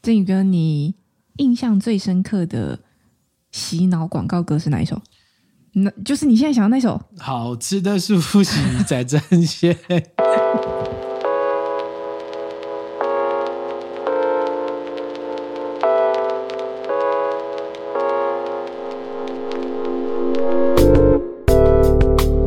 [0.00, 0.94] 振宇哥，你
[1.38, 2.78] 印象最深刻的
[3.50, 5.00] 洗脑广告歌是哪一首？
[5.72, 7.00] 那就是你现在想的那首？
[7.18, 9.76] 好吃的舒芙洗在争鲜。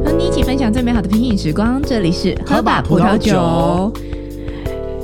[0.04, 3.94] 和你一起分享最美好的品饮时光，这里是喝吧葡萄酒。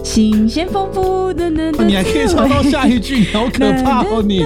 [0.07, 4.23] 新鲜丰富的，你还可以唱到下一句，好可怕哦！
[4.25, 4.39] 你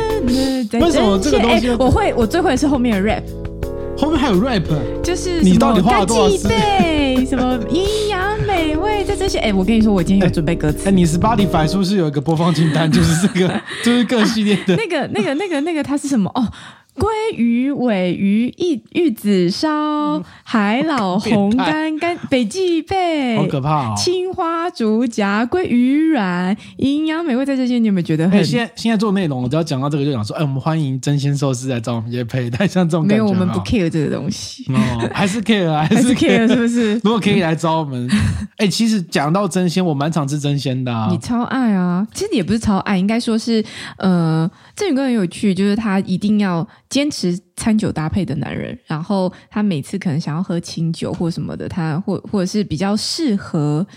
[0.79, 1.69] 为什么这个东西？
[1.77, 3.21] 我会，我最会是后面的 rap，
[3.95, 4.63] 后面还有 rap，
[5.03, 7.23] 就是你到底花了多少时间？
[7.27, 9.37] 什么营养美味在这些？
[9.37, 10.89] 哎，我跟你说，我今天有准备歌词。
[10.89, 12.91] 哎，你 Spotify 是不是有一个播放清单？
[12.91, 14.75] 就是这个， 就是各系列的。
[14.81, 16.29] 那个、那个、那个、那个，它是什么？
[16.33, 16.47] 哦。
[16.93, 23.93] 鲑鱼、尾鱼、玉玉子烧、海老红干干、北极贝， 好可怕哦！
[23.97, 28.43] 青花竹夹、鲑鱼软，营养美味在这些，你有没有觉得很？
[28.43, 36.95] 现在现在做内容，我只要讲到这个，就想说，哎，我们欢迎真鲜寿司来找我们接配，但像这种没有，我们不 care 这个东西，哦，还是 care， 还是 care，是不是？
[36.95, 38.09] 如果可以来找我们，
[38.57, 42.05] 哎，其实讲到真鲜，我蛮常吃真鲜的，你超爱啊！
[42.13, 43.63] 其实也不是超爱，应该说是，
[43.97, 46.67] 呃，振宇哥很有趣，就是他一定要。
[46.91, 53.87] 坚持餐酒搭配的男人，然后他每次可能想要喝清酒或什么的，他或或者是比较适合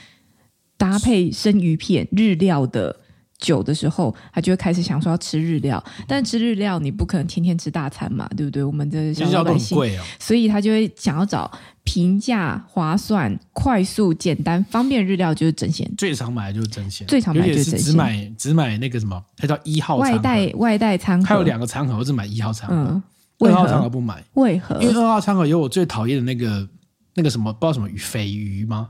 [0.78, 2.96] 搭配生鱼片日料的
[3.44, 5.82] 酒的时候，他就会开始想说要吃日料。
[6.08, 8.64] 但吃日料你不可能天天吃大餐嘛，对不对？
[8.64, 9.78] 我们的小老百姓，
[10.18, 11.50] 所以他就会想要找
[11.82, 15.86] 平价、划算、快速、简单、方便日料，就是整鲜。
[15.98, 17.78] 最常买的就是整鲜，最常买的就是。
[17.78, 23.02] 只买只买那个什么，它叫一号外带外带餐盒，还有两个餐盒，我只买一号餐盒，嗯、
[23.40, 24.24] 二号餐盒不买。
[24.34, 24.80] 为何？
[24.82, 26.66] 因为二号餐盒有我最讨厌的那个
[27.14, 28.88] 那个什么，不知道什么鱼，肥鱼吗？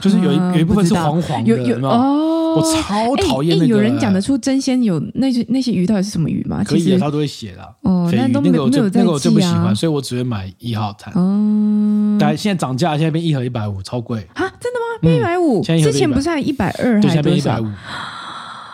[0.00, 3.66] 就是有一有一部分是黄黄的，有有哦，我超讨厌那个。
[3.66, 6.62] 有人讲得出真鲜有那些那些鱼到底是什么鱼吗？
[6.64, 7.74] 可以，他都会写的。
[7.82, 11.12] 哦，那都没有那个我最不喜欢，所以我只会买一号餐。
[11.14, 14.42] 哦，但现在涨价，现在变一盒一百五，超贵啊！
[14.60, 14.98] 真的吗？
[15.00, 15.62] 变一百五？
[15.62, 17.00] 之前不是还一百二？
[17.00, 17.66] 对，现在变一百五。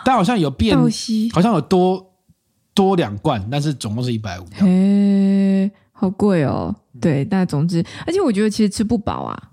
[0.04, 0.76] 但好像有变，
[1.32, 2.12] 好像有多
[2.74, 4.44] 多两罐，但是总共是一百五。
[4.54, 6.74] 嘿，好贵哦。
[7.00, 9.49] 对，但总之，而且我觉得其实吃不饱啊。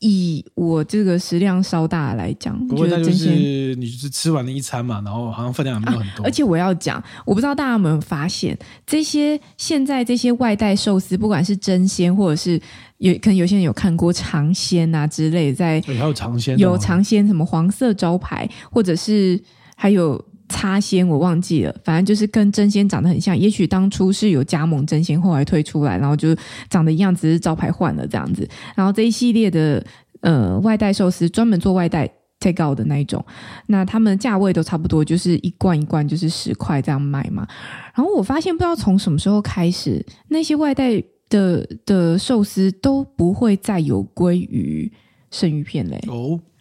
[0.00, 6.22] 以我这个食量稍大来讲，不过那就是你就是吃完了一餐嘛，然后好像分量也没有很多。
[6.22, 12.60] 啊、而且我要讲，我不知道大家有没有发现，这些现在这些外带寿司，不管是真鲜或者是
[12.98, 19.40] 有可能有些人有看过尝鲜啊之类，在还有尝鲜，有尝鲜什么黄色招牌，或者是
[19.76, 20.24] 还有。
[20.50, 23.38] 擦仙我忘记了，反正就是跟真仙长得很像。
[23.38, 26.36] 也许当初是有加盟真仙，后来退出来，然后就
[26.68, 28.46] 长得一样，只是招牌换了这样子。
[28.74, 29.82] 然后这一系列的
[30.20, 32.06] 呃外带寿司，专门做外带
[32.40, 33.24] take out 的那一种，
[33.66, 37.46] 那他们价位都差不多，就是一罐一罐就是十块这样卖嘛。
[37.94, 44.92] 然后我发现不知道从什么时候开始，那些外带的的寿司都不会再有鲑鱼
[45.30, 46.02] 生鱼片嘞。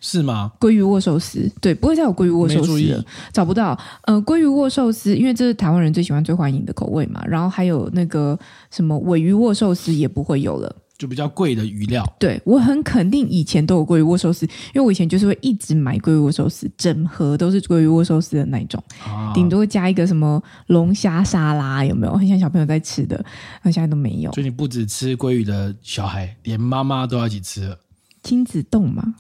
[0.02, 0.52] 是吗？
[0.60, 3.78] 鲑鱼握寿司，对，不会再有鲑鱼握寿司了，找不到。
[4.04, 7.22] 呃，鲑鱼握寿司，因为这是台湾人最喜欢、最欢迎的口味嘛。
[7.28, 8.38] 然后还有那个
[8.72, 12.06] 什么尾鱼握寿司也不会有了，就比较贵的鱼料。
[12.18, 22.14] 对，我很肯定以前都有鲑鱼握寿司，因为我以前就是会一直买鲑鱼握寿司，整盒都是鲑鱼握寿司的那种，啊、顶多加一个什么龙虾沙拉，有没有？
[22.14, 23.24] 很像小朋友在吃的，
[23.64, 24.32] 那现在都没有。
[24.32, 27.78] 所以你不止吃鲑鱼的小孩，连妈妈都要一起吃了。
[28.24, 29.16] 亲子冻嘛，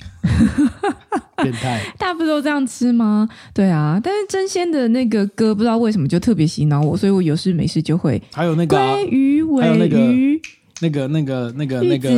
[1.37, 3.27] 变态， 大家不都这样吃吗？
[3.53, 8.21] 对啊，但是真鲜的那个歌不知道为什么就特别洗脑我，所以我有事没事就会。
[8.33, 10.41] 还有那个鲑鱼、尾鱼，
[10.81, 12.09] 那个、那个、那个、那个、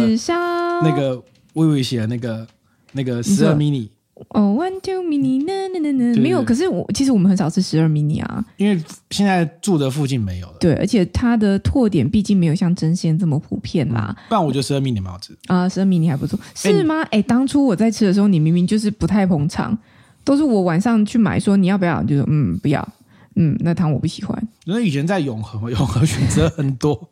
[0.84, 2.48] 那个微微写的那个
[2.94, 3.90] 那个十二 mini。
[4.30, 6.44] 哦，one two mini，那那那那没有。
[6.44, 10.54] 可是我其实我们很少吃十二 mini 啊，因为现在住的附近没有了。
[10.60, 14.16] 对，而且它的拓点毕竟没有像真鲜这么普遍啦。
[14.30, 17.02] 不然我觉得十二 mini 蛮好吃啊，十二 mini 还不错，是吗？
[17.12, 19.78] 哎，当初我在吃的时候，你明明就是不太捧场，
[20.24, 22.88] 都是我晚上去买，说你要不要，就说嗯不要，
[23.36, 24.48] 嗯那汤我不喜欢。
[24.66, 27.10] 因为以前在永和，永和选择很多。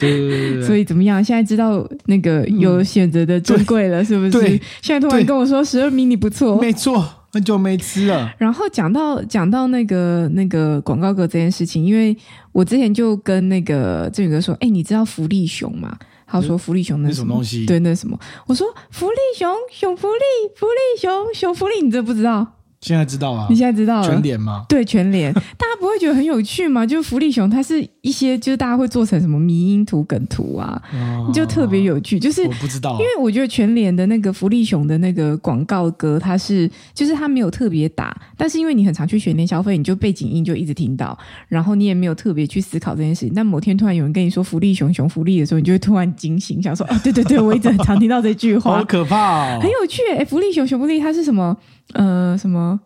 [0.00, 1.22] 对，对，对，所以怎么样？
[1.22, 4.30] 现在知道那个有选择的珍贵了，是不是？
[4.30, 8.32] 对，现在突然跟我说十二 mini 不错，没错，很久没吃了。
[8.38, 12.16] 然后讲到讲到那个那个广告格这件事情，因为
[12.52, 15.96] 我之前就跟那个振宇哥说，哎，你知道福利熊吗？
[16.32, 17.66] 他说福利熊那什么东西？
[17.66, 18.16] 对，那什么？
[18.46, 22.46] 我说福利熊，熊福利，福利熊，熊福利，你这不知道？
[22.80, 24.64] 现在知道了，你现在知道了全联吗？
[24.66, 26.86] 对，全联， 大家不会觉得很有趣吗？
[26.86, 32.18] 就是福利熊，它是一些就是大家会做成什么迷因图、梗图啊，哦、就特别有趣。
[32.18, 41.16] 就是我不知道，因为我觉得全联的那个福利熊的那个广告歌，它是就是它没有特别打，但是因为你很常去全联消费，你就背景音就一直听到，
[41.48, 43.32] 然后你也没有特别去思考这件事情。
[43.34, 50.00] 但某天突然有人跟你说福利熊熊福利的时候，你就会突然惊醒，想说哦，对对对，我一直很常听到这句话，好可怕、哦，很有趣。
[50.16, 51.54] 哎，福利熊熊福利它是什么？
[51.94, 52.80] 呃，什么？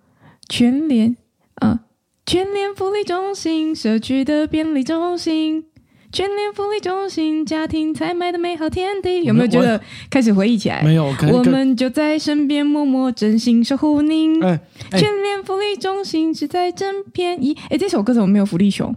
[0.48, 1.16] 全联，
[1.56, 1.80] 呃，
[2.26, 5.64] 全联福利中心，社区的便利中心，
[6.12, 9.80] 全联福利中心，家庭采买的美好天地，有没有觉得
[10.10, 10.82] 开始回忆起来？
[10.82, 14.42] 没有，我们就在身边，默默真心守护您。
[14.44, 14.60] 哎
[14.90, 17.56] 哎、全联福利中心只在真便宜。
[17.70, 18.94] 哎，这首歌怎么没有福利熊？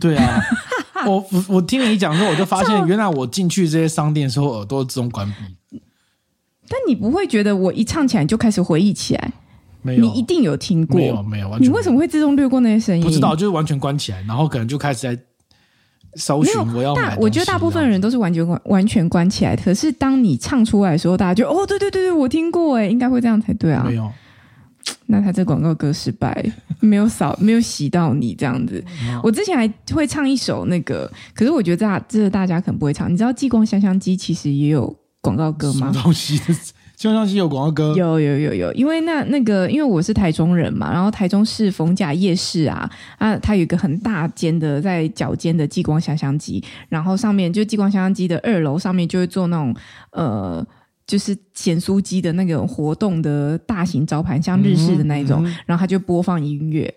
[0.00, 0.40] 对啊，
[1.06, 5.34] 我我我听你讲之后，我就发现 原来我进去这些商店的时候，耳朵自动关闭。
[6.68, 9.32] 但你不会觉得我一唱起来就开始回忆起来？
[9.82, 11.68] 没有，你一定有听过，没有没有，完全。
[11.68, 13.04] 你为什么会自动略过那些声音？
[13.04, 15.22] 不知道，就是完全关起来，然后可能就开始在
[16.14, 17.14] 搜寻我要买。
[17.14, 19.54] 大，我觉得大部分人都是完全关完全关起来。
[19.54, 23.84] 可是当你唱出来的时候，大家就哦，对对对对，我听过，哎，应该会这样才对啊。
[23.86, 24.10] 没有，
[25.06, 26.44] 那他这广告歌失败，
[26.80, 28.84] 没有扫， 没有洗到你这样子。
[29.22, 33.12] 我之前还会唱一首那个，可是我觉得大这个大家可能不会唱。
[33.12, 34.96] 你知道继光香香鸡其实也有
[35.26, 35.78] 广告歌吗？
[35.78, 36.40] 什么东西？
[36.96, 49.76] 就像是有广告歌，有有有有，因为那那个，因为我是台中人嘛，然后台中市逢甲夜市啊啊，它有一个很大间的在脚尖的激光香香机，然后上面就激光香香机的二楼上面就会做那种
[50.12, 50.66] 呃，
[51.06, 56.94] 就是咸酥鸡的那个活动的大型招牌，像日式的那一种，嗯嗯、然后他就播放音乐。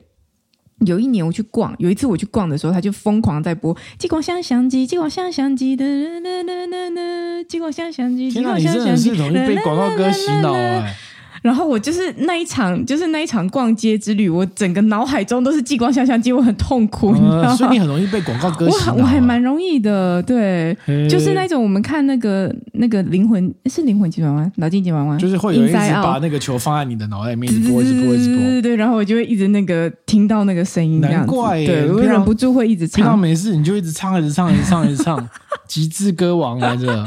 [0.86, 5.86] 有一年我去逛，有一次我去逛的时候，他就疯狂在播《激光香香鸡》，《继光香香鸡》的，
[7.48, 8.30] 《继光香香机》。
[8.34, 10.96] 天哪，你真的是容易被广告歌洗脑哎！
[11.42, 17.56] 然后我就是那一场，就是那一场逛街之旅，我整个脑海中都是激光香香机，我很痛苦，你知道吗？
[17.56, 18.94] 所以你很容易被广告歌洗脑。
[18.94, 20.76] 我我还蛮容易的，对，
[21.10, 32.96] 就是那种我们看那个那个灵魂是灵魂急转弯，脑筋急转弯，就是会有人一直把那个球放在你的脑袋里面，一直播，一直播，一直播，对对，然后我就会一直那个听到那个声音，难怪，对，我忍不住会一直唱。
[32.96, 35.30] 平常没事你就一直唱，一直唱，一直唱，一直唱，
[35.68, 37.06] 极致歌王来着。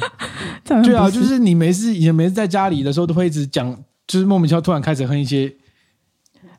[0.65, 3.77] 对啊，就是你没事，以前没事在家里的时候都会一直讲。
[4.07, 5.53] 就是莫名其妙突然开始哼一些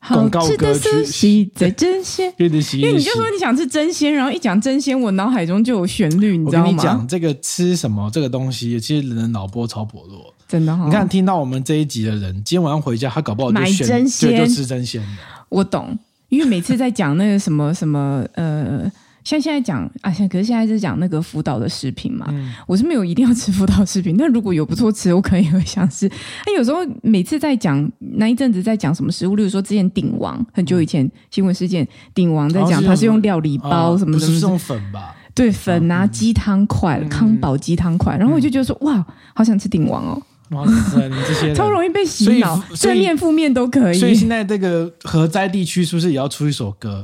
[0.10, 0.74] 广告歌
[1.06, 6.66] 曲，在争鲜， 因为你就说你想吃真鲜，然后一讲真鲜，我脑海中就有旋律，你知道吗？
[6.66, 10.84] 我跟你讲，这个吃什么这个东西，其实人的脑波超薄弱，真的、哦。
[10.86, 15.02] 你看，听到我们这一集的人，今天晚上回家，他搞不好就选买真鲜，就吃真鲜。
[15.50, 15.98] 我懂，
[16.30, 18.92] 因为每次在讲那个什么什么呃。
[19.24, 26.10] 像现在讲啊，现可是现在是讲那个福岛的食品嘛，嗯、我是没有一定要吃福岛食品，但如果有不错吃，我可能也会想吃。
[26.46, 35.16] 那有时候每次在讲那一阵子在讲什么食物，例如说之前鼎王很久以前新闻事件，鼎王在讲他是用料理包什么的，不是用粉吧？
[35.36, 39.04] 对，粉啊，鸡汤块，康宝鸡汤块，然后我就觉得说哇，
[39.34, 40.22] 好想吃鼎王哦。
[40.50, 43.98] 哇塞，你这些 超容易被洗脑，正面负面都可以。
[43.98, 47.04] 所以现在这个核灾地区是不是也要出一首歌？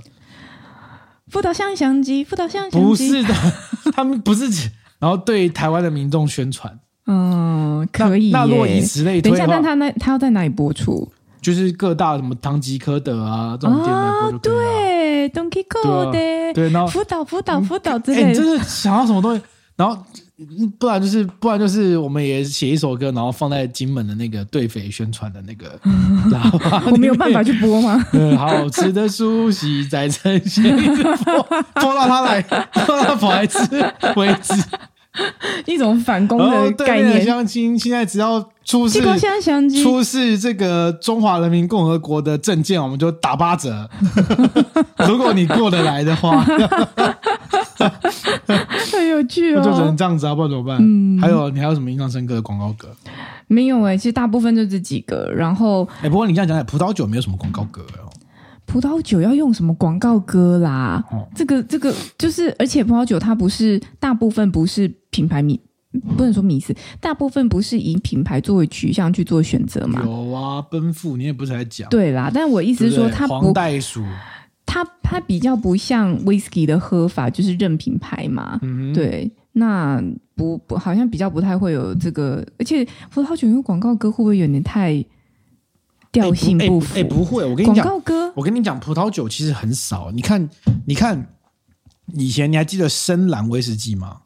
[1.29, 3.33] 福岛相相机，福岛香香鸡，不是的，
[3.93, 6.77] 他们不是，然后对台湾的民众宣传，
[7.07, 8.31] 嗯，可以。
[8.31, 11.11] 那若以此类推，等一下，但他那他要在哪里播出？
[11.41, 14.61] 就是各大什么唐吉诃德啊这种店来播就可以了。
[14.61, 16.11] 对，唐吉诃德，
[16.53, 18.29] 对，然后福岛福岛福岛之类的。
[18.29, 19.41] 你这是想要什么东西？
[19.75, 19.97] 然后。
[20.79, 25.77] 不然就是，不然就是，我们也写一首歌，然后放在金门的那个对匪宣传的那个，
[26.89, 28.01] 我没有办法去播吗？
[28.11, 31.43] 对， 好吃的苏西在呈现，一直播，
[31.73, 32.41] 播到他来，
[32.85, 33.59] 播到他跑来吃
[34.15, 34.53] 为止。
[35.65, 37.25] 一种反攻的概念。
[37.25, 39.01] 相亲现在只要出示
[39.83, 43.89] 出示这个中华人民共和国的证件，我们就打八折。
[45.07, 46.45] 如果你过得来的话。
[49.19, 50.77] 很有趣哦，就只能这样子啊，不然怎么办？
[50.79, 52.87] 嗯，还有你还有什么印象深刻的广告歌？
[53.47, 55.31] 没有哎、欸，其实大部分就这几个。
[55.35, 58.09] 然后，哎、欸，不过你这样讲讲，葡萄酒没有什么广告歌哦。
[58.65, 61.03] 葡萄酒要用什么广告歌啦？
[61.11, 65.59] 哦、这个这个就是，而且葡萄酒它不是大部分不是品牌迷，
[66.15, 70.03] 不能说迷思，大部分不是以品牌作为取向去做选择嘛？
[70.05, 74.03] 有啊，奔赴你也不是在讲对啦，但我意思是说它不黄袋鼠。
[74.03, 74.09] 它
[74.71, 78.59] 它它比较不像 whisky 的喝法，就是认品牌嘛。
[78.61, 79.99] 嗯、对，那
[80.35, 85.03] 不不好像比较不太会有这个，而且葡萄酒用广告歌会不会有点太
[86.11, 86.93] 调性不符？
[86.93, 90.11] 哎、欸欸欸，不会，我跟你讲，广告歌，我跟你讲，葡萄酒其实很少。
[90.11, 90.47] 你看，
[90.85, 91.33] 你看，
[92.13, 94.17] 以前你还记得深蓝威士忌吗？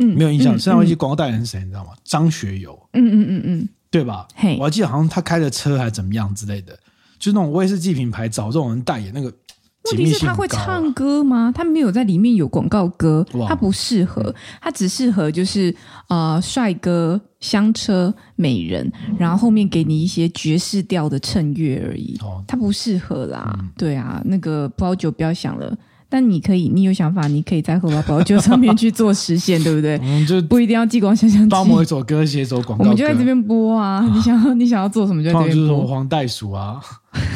[0.00, 0.54] 嗯，没有印象。
[0.54, 1.60] 嗯、深蓝威士忌广告代言人是谁？
[1.60, 1.92] 你知道吗？
[2.04, 2.78] 张学友。
[2.92, 4.28] 嗯嗯嗯嗯，对吧？
[4.34, 6.78] 嘿，我还记得好像他开的车还怎么样之类的。
[7.18, 9.32] 就是那种威士忌品牌找这种人代言那个。
[9.90, 11.52] 问题是他会唱歌吗？
[11.54, 15.74] 他没有在里面有广告歌，他不适合，他只适合就是
[16.08, 23.56] 呃帅哥、香车、美人，然后后面给你一些爵士调的衬乐而已，他不适合啦。
[23.58, 25.76] 嗯、对啊，那个葡萄酒不要想了。
[26.10, 30.00] 但你可以，你有想法，你可以在荷包包酒上面去做实现， 对不对？
[30.02, 31.48] 嗯，就不一定要激光想象机。
[31.50, 34.02] 帮某一首歌写一首广告，我们就在这边播啊！
[34.14, 35.54] 你想要，你想要做什么就在这边播。
[35.54, 36.80] 就是什么黄袋鼠啊，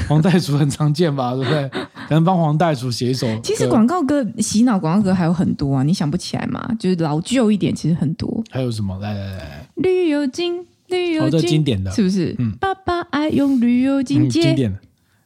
[0.08, 1.34] 黄袋鼠很常见吧？
[1.36, 1.70] 对不对？
[2.08, 3.26] 可能帮黄袋鼠写一首。
[3.40, 6.68] 其实广告歌洗脑广告歌还有很多啊，你想不起来吗？
[6.78, 8.42] 就是老旧一点，其实很多。
[8.50, 8.98] 还有什么？
[8.98, 12.34] 来来来，绿油精，绿油精，经典的，是不是？
[12.38, 14.78] 嗯，爸爸爱用绿油精，经典的。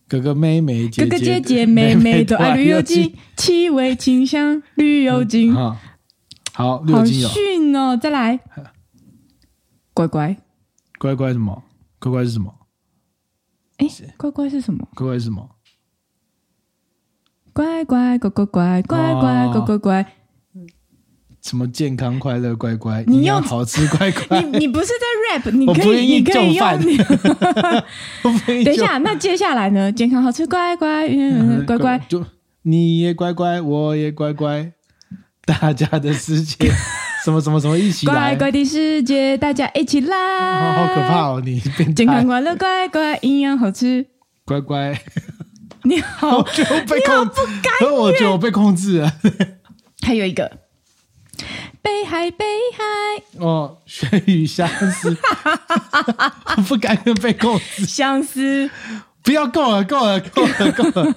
[0.09, 5.53] 哥哥妹妹姐姐，哥哥姐姐妹妹都爱绿油精，气味清香绿油精。
[5.53, 5.77] 好，
[6.53, 7.97] 好，绿油精好逊哦！
[7.97, 8.39] 再来，
[9.93, 10.37] 乖乖，
[11.01, 11.65] 乖乖什么？
[11.99, 12.55] 乖乖是什么？
[13.79, 14.87] 哎，乖乖是什么？
[14.95, 15.56] 乖乖是什么？
[17.57, 20.07] 乖乖，乖乖，乖乖，乖乖，乖乖。
[21.41, 24.43] 什么健康快乐乖乖，你要好吃乖乖。
[24.43, 26.69] 你你不是在 rap， 你可以你可以用。
[28.63, 29.91] 等一下，那接下来呢？
[29.91, 31.09] 健康好吃乖乖，
[31.67, 32.23] 乖乖， 就
[32.61, 34.73] 你也乖乖，我也乖乖，
[35.47, 36.71] 大家的世界，
[37.25, 40.75] 什么什么什么一起来，乖乖的世界，大家一起来。
[40.75, 41.43] 好可怕哦！
[41.43, 41.59] 你
[41.95, 44.05] 健康快乐乖乖，营养好吃
[44.45, 45.01] 乖乖。
[45.87, 49.13] 你好， 你好不甘愿，我觉得我被控制了。
[50.03, 50.51] 还有一个。
[51.83, 52.45] 北海，北
[52.77, 55.17] 海哦，雪雨相思，
[56.67, 57.85] 不甘愿被控制。
[57.85, 58.69] 相思，
[59.23, 61.15] 不要够了，够了，够了，够了。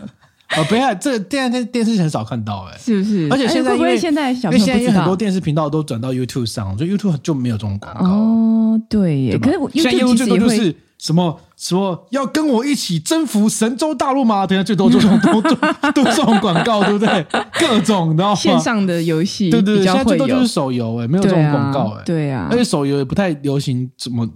[0.58, 3.28] 哦，北海这个电电电视很少看到，哎，是不是？
[3.32, 8.06] 而且现在因为现在因为现在因为很多电视频道都转到 YouTube 上，所以 YouTube 就没有这种广告。
[8.06, 10.76] 哦，对耶，可是 YouTube 最多就是。
[11.00, 14.46] 什么什么要跟我一起征服神州大陆吗？
[14.46, 15.56] 等下最多就这种都都
[15.92, 17.26] 都这种广告，对不对？
[17.54, 24.30] 各种的线上的游戏，对对对，现在最多就是手游，哎，没有这种广告，哎，对啊，而且手游也不太流行怎么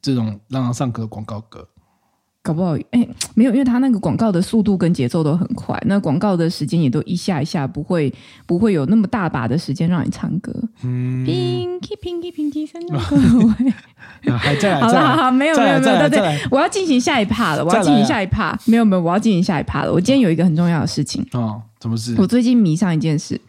[0.00, 1.66] 这种让他上课的广告歌。
[2.44, 8.12] 搞不好，哎，没有，因为他那个广告的速度跟节奏都很快，那广告的时间也都一下一下，不会
[8.44, 10.52] 不会有那么大把的时间让你唱歌。
[10.82, 13.72] 嗯，Pinky Pinky Pinky，三种口味。
[14.36, 19.90] 还在，好了，好好，没有，没有，没有，对对，我要进行下一趴了，我要进行下一趴，没有，没有，我要进行下一趴了。
[19.90, 22.14] 我今天有一个很重要的事情哦，什么事？
[22.18, 23.40] 我最近迷上一件事，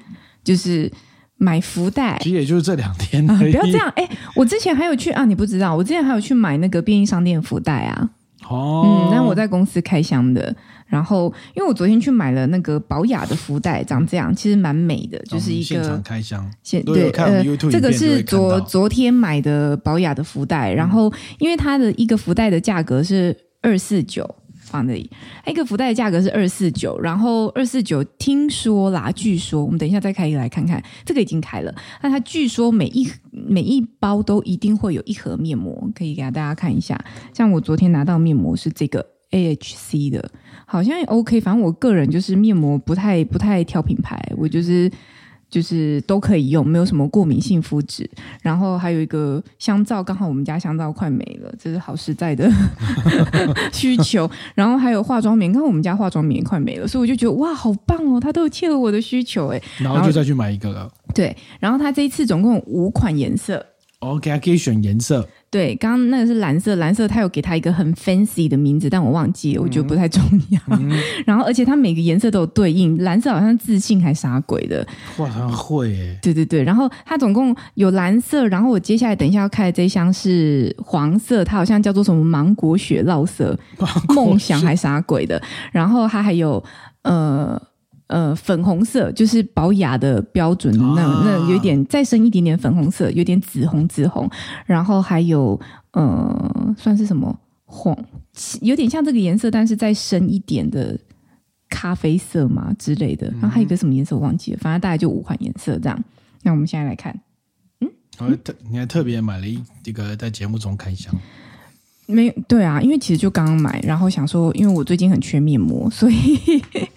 [0.41, 0.89] 就是
[1.35, 2.17] 买福袋。
[2.21, 3.89] 其实也就是这两天，啊不要这样。
[3.97, 8.09] 哎，我之前还有去啊，你不知道，我之前还有去买那个便利商店福袋啊。
[8.49, 16.49] 哦，嗯，那我在公司开箱的，然后因为我昨天去买了那个宝雅的福袋，长这样，其实蛮美的，就是一个现场开箱。
[16.63, 24.35] 现对呃，这个是昨昨天买的宝雅的福袋，然后因为它的一个福袋的价格是二四九。
[24.65, 25.09] 放那里，
[25.45, 31.73] 一个福袋的价格是二四九，然后二四九听说啦，据说我们等一下再开一个来看看，这个已经开了。
[32.01, 36.99] 那它据说每一每一包都一定会有一盒面膜，可以给大家看一下。
[37.33, 40.31] 像我昨天拿到面膜是这个 AHC 的，
[40.65, 41.39] 好像也 OK。
[41.39, 44.91] 反正我个人就是面膜不太不太挑品牌，我就是。
[45.49, 48.09] 就是都可以用，没有什么过敏性肤质。
[48.41, 52.49] 然后还有一个香皂，刚好我们家香皂快没了，这是好实在的
[53.71, 54.29] 需求。
[54.53, 59.61] 然后还有化妆棉，刚好我们家化妆棉快没了，所以我就觉得哇，好棒哦，它都有切合我的需求哎。
[59.79, 60.91] 然后就再去买一个了。
[61.13, 63.65] 对，然后它这一次总共有五款颜色。
[63.99, 65.27] OK，还可以选颜色。
[65.55, 70.59] 对，刚刚那个是蓝色，蓝色它有给它一个很 fancy 的名字，但我忘记了，我觉得不太重要。
[70.71, 70.91] 嗯、
[71.25, 74.85] 然后，而且它每个颜色都有对应，蓝色好像自信还啥鬼的，
[75.17, 76.19] 哇，好像会耶。
[76.21, 83.57] 对对对，然后它总共有蓝色，然后我接下来等一下要开的这一箱是黄色，它好像叫做什么芒果雪酪色，
[84.09, 85.41] 梦想还啥鬼的。
[85.71, 86.61] 然后它还有
[87.03, 87.61] 呃。
[88.07, 94.29] 呃，粉红色就是保雅的标准，那那有点再深一点点粉红色，有点紫红紫红，
[94.65, 95.59] 然后还有
[95.91, 97.35] 呃，算是什么
[97.65, 97.97] 黄，
[98.61, 100.95] 有点像这个颜色，但是再深一点的
[101.67, 103.27] 咖啡色嘛之类的。
[103.41, 106.03] 然后还有一个什么颜色我忘记了，反正大概就五款颜色这样。
[106.43, 107.19] 那我们现在来看，
[107.81, 111.11] 嗯，我特你还特别买了一这个在节目中开箱。
[112.07, 116.15] 没对啊，因为其实就刚刚买，然后想说，因为我最近很缺面膜，所以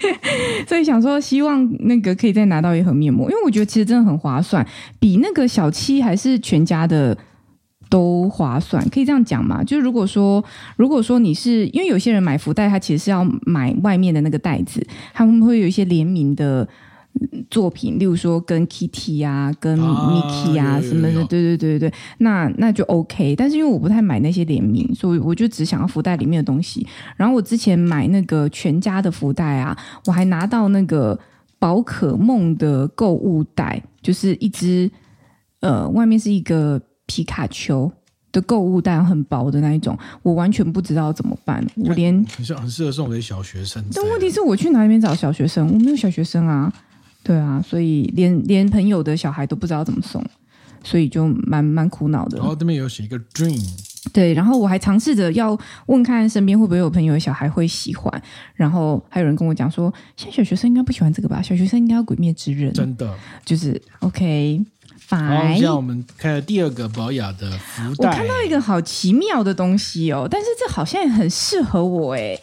[0.68, 4.66] 所以想说，希望那个可以再拿到一盒面膜，因为我觉得其实真的很划算，
[5.00, 7.16] 比那个小七还是全家的
[7.88, 9.64] 都划算，可以这样讲嘛？
[9.64, 10.44] 就如果说
[10.76, 16.68] 如果说你是因为有些人买福袋，他其实是要买外面的那个袋子，他们会有一些联名的
[17.50, 23.34] 作品，例如说跟 Kitty 啊、跟 Mickey 啊什么的，对对对对对，那那就 OK。
[23.34, 26.86] 但是因为我不太买那些联名，所以我就只想要福袋里面的东西。
[27.16, 31.18] 然后我之前买那个全家的福袋啊，我还拿到那个
[31.58, 34.90] 宝可梦的购物袋，就是一只
[35.60, 37.90] 呃，外面是一个皮卡丘
[38.30, 41.66] 的购物袋，很薄的那一种，我完全不知道怎么办。
[41.76, 43.82] 我连很适合送给小学生。
[43.92, 45.66] 但问题是我去哪里面找小学生？
[45.72, 46.72] 我没有小学生啊。
[47.28, 50.24] 对啊，所以连连朋友的小孩都不知道怎么送，
[50.82, 52.38] 所以就蛮蛮苦恼的。
[52.38, 53.62] 然后这边有写一个 dream，
[54.14, 55.54] 对，然后我还尝试着要
[55.88, 58.10] 问看身边会不会有朋友的小孩会喜欢，
[58.54, 61.42] 然后还有人跟我讲说，现在小学生应该不喜欢这个吧？
[61.42, 64.64] 小学生应该要鬼灭之刃，真的就是 OK。
[65.10, 65.18] 好，
[65.52, 72.38] 现在我们看了第二个保雅的福袋，我看到一个好奇妙的东西哦，但是这好像也很适合我哎。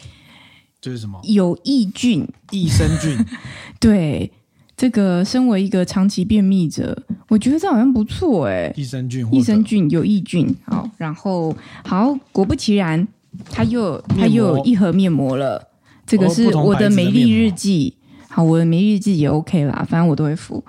[0.79, 1.19] 这是什么？
[1.23, 3.17] 有益菌，益生菌，
[3.81, 4.31] 对。
[4.77, 8.73] 这个身为一个长期便秘者，我觉得这好像不错哎。
[8.75, 11.55] 益生菌，益生菌有益菌，好，然后
[11.85, 13.07] 好，果不其然，
[13.49, 15.69] 它又它又有一盒面膜了。
[16.05, 17.95] 这个是我的美丽日记，
[18.27, 20.63] 好，我的美丽日记也 OK 啦，反正我都会敷。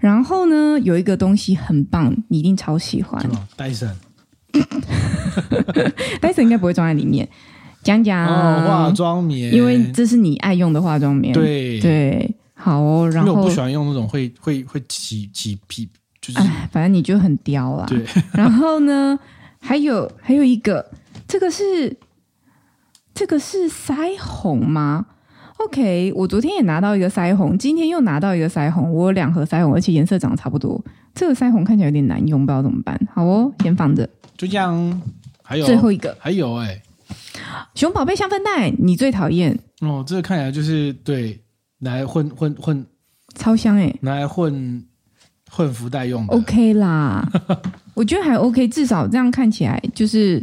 [0.00, 3.20] 然后呢，有一个东西很棒，你一定超喜欢。
[3.22, 3.48] 什么？
[3.56, 3.88] 戴森？
[6.20, 7.28] 戴森应该不会装在里面。
[7.82, 11.32] 讲讲、哦、化妆棉，因为这是你爱用的化妆棉。
[11.32, 12.34] 对对。
[12.62, 15.88] 好哦，然后因为我不喜欢用那种会会会起起皮，
[16.20, 17.84] 就是哎，反正你就很刁啦。
[17.88, 19.18] 对， 然后呢，
[19.60, 20.88] 还有还有一个，
[21.26, 21.96] 这个是
[23.12, 25.06] 这个是腮红吗
[25.58, 30.80] ？OK，我昨天也拿到一个腮红，今天又拿到一个腮红，我有两盒腮红，而且颜色长得差不多。
[31.12, 32.96] 这个腮红看起来有点难用，不知道怎么办。
[33.12, 34.08] 好哦，先放着。
[34.36, 35.02] 就这样，
[35.42, 36.82] 还有最后一个，还有哎、欸，
[37.74, 40.04] 熊宝贝香氛袋，你最讨厌哦。
[40.06, 41.40] 这个看起来就是对。
[41.84, 42.86] 拿来混混混，
[43.34, 43.98] 超香哎、欸！
[44.02, 44.84] 拿来混
[45.50, 47.28] 混福袋用的，OK 啦，
[47.92, 50.40] 我觉得还 OK，至少这样看起来就是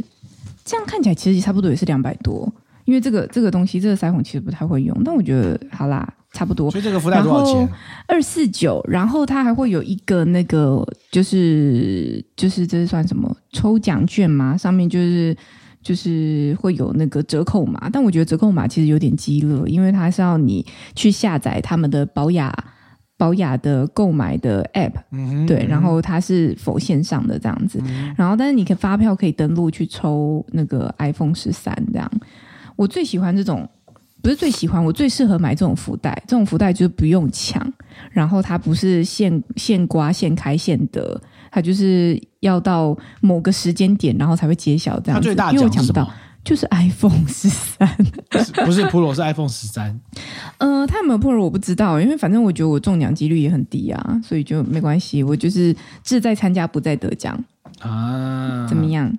[0.66, 2.52] 这样看起来，其实差不多也是两百多。
[2.84, 6.70] 因为这个这个东西，这个腮红其实不太会用，但我觉得好啦，差不多。
[6.70, 7.68] 所以这个福袋多少钱？
[8.06, 14.56] 二四九，然后它还会有一个那个，就是就是这是算什么抽奖券吗？
[14.58, 15.34] 上面就是。
[15.82, 22.52] 就是会有那个折扣码，但我觉得折扣码其实有点鸡肋，因为它是要你去下载他们的保雅
[23.16, 32.10] 保雅的购买的 app，嗯，对，然后它是否线上的这样子，嗯，然后但是你可以发票可以登录去抽那个 iPhone 十三这样。
[32.76, 33.68] 我最喜欢这种，
[34.22, 37.70] 不是最喜欢，我最适合买这种福袋，这种福袋就是不用抢，
[38.10, 41.20] 然后它不是现现刮现开现得。
[41.52, 45.28] 它就是要到某个时间点，然后才会揭晓这样子。
[45.28, 45.50] 它最大？
[45.50, 46.08] 因为我抢不到，
[46.44, 47.88] 就是 iPhone 十三，
[48.64, 50.00] 不是 Pro，是 iPhone 十三。
[50.58, 55.24] 呃，它有没有 Pro 我不知道，因为反正我觉得我中奖几率也很低啊，所以就没关系。
[55.24, 57.36] 我就是志在参加，不在得奖
[57.80, 58.64] 啊。
[58.68, 59.12] 怎么样？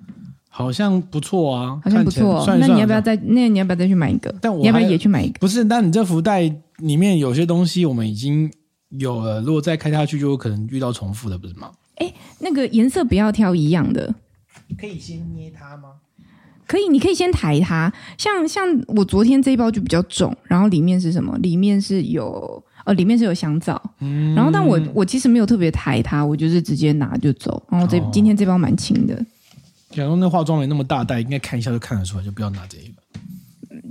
[0.48, 2.46] 好像不错啊，好像不错。
[2.58, 3.14] 那你要不要再？
[3.24, 4.34] 那你要不要再去买一个？
[4.40, 5.38] 但我你要不要也去买一个？
[5.38, 8.50] 不是，但你这福袋里面有些东西我们已经
[8.98, 11.70] 有了，如果再开下去，就有可能遇到重复的，不是吗？
[11.96, 14.14] 哎，那个颜色不要挑一样的。
[14.78, 15.90] 可以先捏它吗？
[16.66, 17.92] 可以，你可以先抬它。
[18.16, 21.36] 像像我昨天这一包就比较重，然后里面是什么？
[21.38, 23.80] 里面是有呃，里面是有香皂。
[24.00, 24.34] 嗯。
[24.34, 27.62] 然后，但我我其实没有特别抬它，我就是直接拿就走。
[27.70, 29.14] 然后这、哦、今天这包蛮轻的。
[29.90, 32.94] 假如那化妆棉那么大袋，应该看一下就看得出来，就不要拿这一个。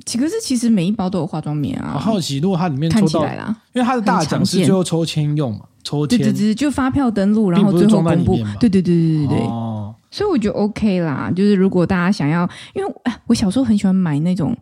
[0.05, 1.93] 其实其实每一包都有化妆棉啊。
[1.95, 5.61] 我好奇，如果它里面抽到，看起来啦，因为它的大奖是最后抽签用嘛。
[5.83, 8.35] 抽签，对对对，就发票登录，然后最后公布。
[8.59, 9.37] 对对对对对对。
[9.47, 9.95] 哦。
[10.11, 12.93] 所以我觉得 OK 啦，就是如果大家想要，因为
[13.27, 14.55] 我小时候很喜欢买那种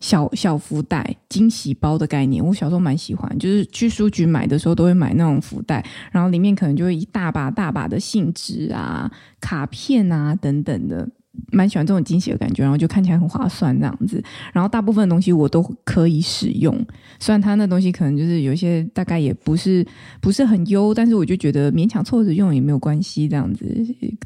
[0.00, 2.44] 小小福袋、惊喜包的概念。
[2.44, 11.08] 我小时候蛮喜欢，就是去书局买的时候都会买那种福袋，然后里面可能就会一大把大把的信纸啊、卡片啊等等的。
[11.50, 14.22] 蛮喜欢这种惊喜的感觉，然后就看起来很划算这样子。
[14.52, 16.74] 然后大部分的东西我都可以使用，
[17.18, 19.86] 虽然它那东西可能就是有一些大概也不是
[20.20, 23.66] 不是很优，但是我就觉得勉强凑着用也没有关系，这样子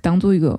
[0.03, 0.59] 当做一个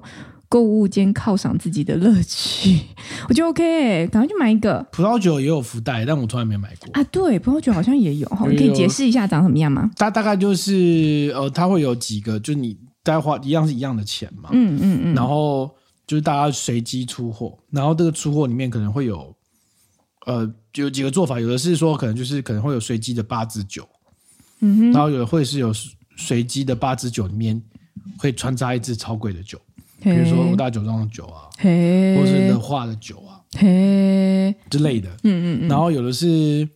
[0.50, 2.80] 购物兼犒赏自己的乐趣，
[3.28, 4.08] 我就 OK。
[4.08, 4.86] 赶快去买一个。
[4.92, 7.04] 葡萄酒也有福袋，但我从来没买过啊。
[7.12, 9.92] 对，葡萄酒好像也有，你可以解释一下长什么样吗？
[9.98, 14.50] 它大概就是呃，它会有几个，就你大概花一样是一样的钱嘛。
[14.54, 15.70] 嗯嗯嗯，然后。
[16.08, 19.36] 就是大家随机出货，然后这个出货里面可能会有，
[20.26, 23.88] 呃，有几个做法，有的是说可能就是可能会有随机的八支酒，
[24.62, 25.74] 嗯哼，然后有的会是有
[26.16, 27.62] 随机的八支酒里面
[28.18, 29.60] 会穿插一支超贵的酒，
[30.00, 36.68] 比如说五大酒庄的酒啊，或者是的化的酒啊，嘿之类的，嗯嗯嗯，然后有的是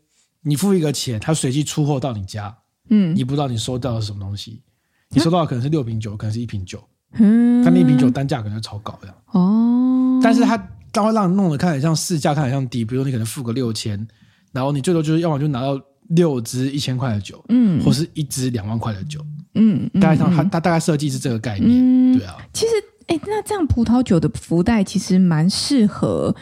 [0.42, 2.54] 你付一个钱，他随机出货到你家，
[2.90, 4.62] 嗯，你不知道你收到的是什么东西，
[5.10, 10.58] 你收到的可能是六瓶酒，可能是一瓶酒，嗯，他那瓶酒单价可能就超高的哦，但是他
[10.94, 14.08] 他会让你弄得看起来像市价，看起来像低，比如说你可能付个六千，
[14.52, 19.20] 然后你最多就是要么就拿到六支一千块的酒，嗯，或是一支两万块的酒，
[19.56, 22.72] 嗯，大概上他他大概设计是这个概念，嗯、对啊，其实
[23.08, 26.34] 哎，那这样葡萄酒的福袋其实蛮适合，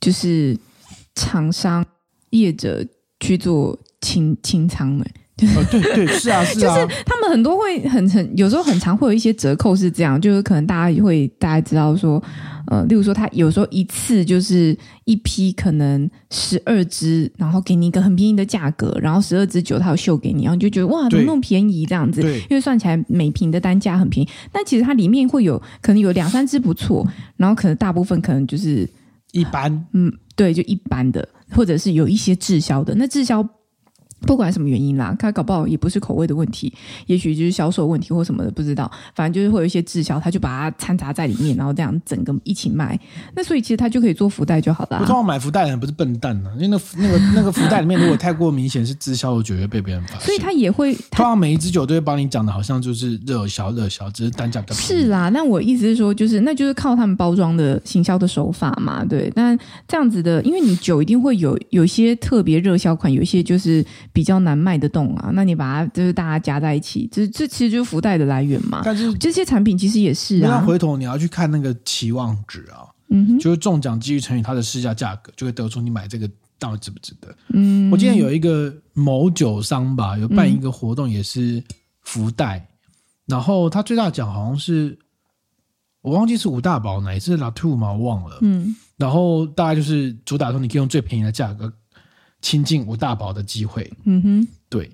[0.00, 0.56] 就是
[1.14, 1.84] 厂商
[2.30, 2.86] 业者
[3.18, 5.06] 去做清清仓的。
[5.56, 12.22] 哦，对对是啊 是啊，就是他们很多会很很有时候很常会有一些折扣是这样，就是可能大家会大家知道说，
[12.66, 28.88] 呃，例如说他有时候一次就是一批可能十二支，然后给你一个很便宜的价格，然后十二支酒他有秀给你，然后你就觉得哇怎么那么便宜这样子，因为算起来每瓶的单价很便宜，但其实它里面会有可能有两三支不错，然后可能大部分可能就是
[29.32, 33.46] 一般，嗯，对，就一般的，或者是有一些滞销的，那滞销。
[34.22, 36.72] 不管什么原因啦，他搞不好也不是口味的问题，
[37.06, 38.90] 也许就是销售问题或什么的，不知道。
[39.14, 42.98] 反正就是会有一些滞销，他就把它掺杂在里面，然后这样整个一起卖。
[43.34, 44.98] 那所以其实他就可以做福袋就好了。
[45.00, 50.20] 我通常买福袋的人不是笨蛋呢、啊，因为那那个那个福袋里面如果太过明显是滞销的酒，会被别人发现。
[50.20, 54.74] 所以他也会，通常每一支酒都会帮你讲的，好像就是热销热销，只是单价比较。
[54.74, 59.32] 是啦，那我意思是说，就是那就是靠他们包装的行销的手法嘛，对。
[59.34, 59.56] 那
[59.88, 68.82] 这样子的，因为你酒一定会有有一些特别热销款，有一些就是比较难卖得动啊，那你把它就是大家加在一起，这这其实就是福袋的来源嘛。
[68.84, 70.58] 但是这些产品其实也是啊。
[70.58, 77.34] 那回头你要去看那个期望值啊，嗯哼，就是中奖几率乘以它的市价价格，就会得出你买这个到底值不值得。
[77.48, 81.62] 嗯，我今天有一个某酒商吧，有办一个活动，也是
[82.02, 82.96] 福袋，嗯、
[83.26, 84.98] 然后他最大奖好像是
[86.02, 87.92] 我忘记是五大宝哪一次 Latour 吗？
[87.92, 88.38] 我忘了。
[88.40, 91.72] 嗯，然后大概就是主打说你可以用最便宜的价格
[92.40, 93.90] 亲近吴大宝的机会。
[94.04, 94.48] 嗯哼。
[94.68, 94.90] 对，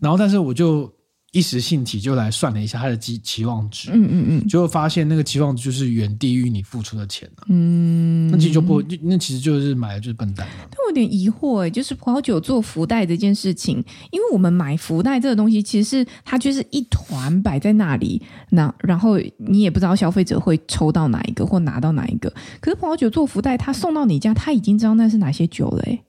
[0.00, 0.92] 然后但是我就
[1.32, 10.46] 一时兴起，就来算了一下他的期期望值，嗯嗯嗯，结果发现那个期望值就是远低于你付出的钱，嗯，那其实就不，那其实就是买的就是笨蛋。
[10.70, 22.32] 但我有点疑惑诶，就是葡萄酒做福袋这件事情，因为我们买福袋这个东西，其实是它就是一团摆在那里，那然后你也不知道消费者会抽到哪一个或拿到哪一个。
[22.60, 26.00] 可是葡萄酒做福袋，他送到你家，他已经知道那是哪些酒了诶。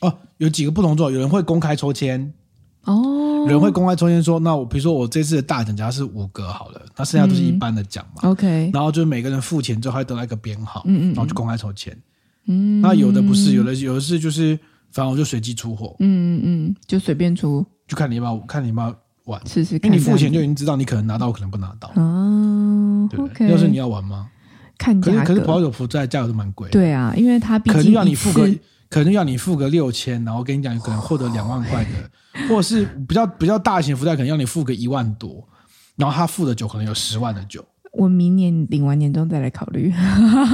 [0.00, 2.32] 哦，有几个不同做，有人会公开抽签。
[2.84, 8.22] 哦，有人会公开抽签说，那我比如说我这次的大奖假设是五个好了，那剩下都是一般的奖嘛。
[8.22, 11.94] 嗯、OK，然后就是每个人付钱之后还得到一个编号，嗯，嗯嗯，然后就公开抽签。
[12.46, 14.58] 嗯，那有的不是，有的有的是就是，
[14.92, 15.94] 反正我就随机出货。
[15.98, 19.90] 嗯嗯嗯，就随便出，就看你要不要，看你要不要玩，试试看。
[19.90, 21.92] 因为你付钱就已经知道你可能拿到，我可能不拿到。
[21.96, 23.50] 哦，对，OK。
[23.50, 24.30] 要是你要玩吗？
[24.78, 25.18] 看价格。
[25.18, 26.70] 可是可是葡萄酒福袋价格都蛮贵。
[26.70, 28.48] 对啊，因为它毕竟可能要你付个。
[28.90, 31.90] 可能要你付个六千，然后跟你讲，可能获得两万块的，
[32.48, 35.46] 或者是比较比较大型福袋，可能要你付个一万多，
[35.96, 37.64] 然后他付的酒可能有十万的酒。
[37.92, 39.92] 我明年领完年终再来考虑，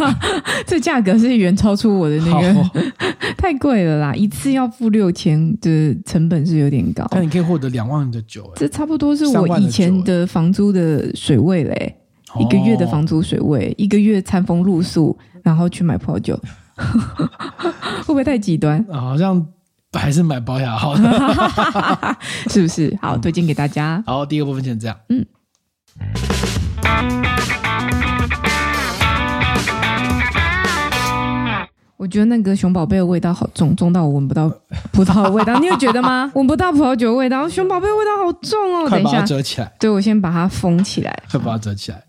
[0.66, 2.70] 这价格是远超出我的那个，好
[3.36, 4.14] 太贵了啦！
[4.14, 7.06] 一次要付六千，的成本是有点高。
[7.10, 11.96] 但你可以获得两万的酒，这差不多是我以前的房租的水位嘞，
[12.40, 16.38] 一个月的房租水位，一个月餐风露宿，然后去买葡萄酒。
[18.04, 18.84] 会不会太极端？
[18.92, 19.44] 好像
[19.92, 21.02] 还是买保养好的，
[22.48, 22.96] 是不是？
[23.00, 24.02] 好，推荐给大家。
[24.06, 24.96] 好，第一个部分先这样。
[25.08, 25.24] 嗯。
[31.98, 34.52] 我觉得那个熊宝贝的味道好重，重到我闻不到
[34.92, 35.58] 葡萄的味道。
[35.58, 36.30] 你有觉得吗？
[36.34, 38.90] 闻不到葡萄酒的味道，熊宝贝味道好重哦。
[38.90, 39.72] 等一下折起来。
[39.80, 41.22] 对，我先把它封起来。
[41.30, 42.02] 快把它折起来。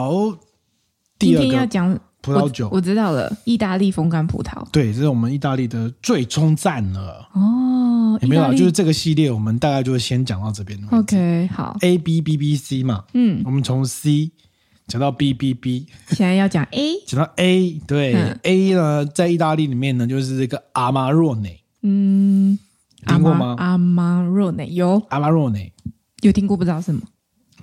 [0.00, 0.38] 好，
[1.18, 4.66] 第二个要讲葡萄酒，我知道了，意大利风干葡萄。
[4.72, 7.28] 对，这是我们意大利的最终站了。
[7.34, 8.50] 哦，有没有？
[8.54, 10.82] 就是这个系列，我们大概就先讲到这边。
[10.90, 14.30] OK，好，A B B B C 嘛，嗯，我们从 C
[14.86, 21.62] 讲到 B B B，现在要讲 A，讲到 A，对、嗯、A 呢，在意大利里面呢，就是这个阿玛若内。
[21.82, 22.58] 嗯，
[23.06, 23.54] 听过吗？
[23.58, 25.70] 阿玛若内有，阿玛若内
[26.22, 27.02] 有听过，不知道什么。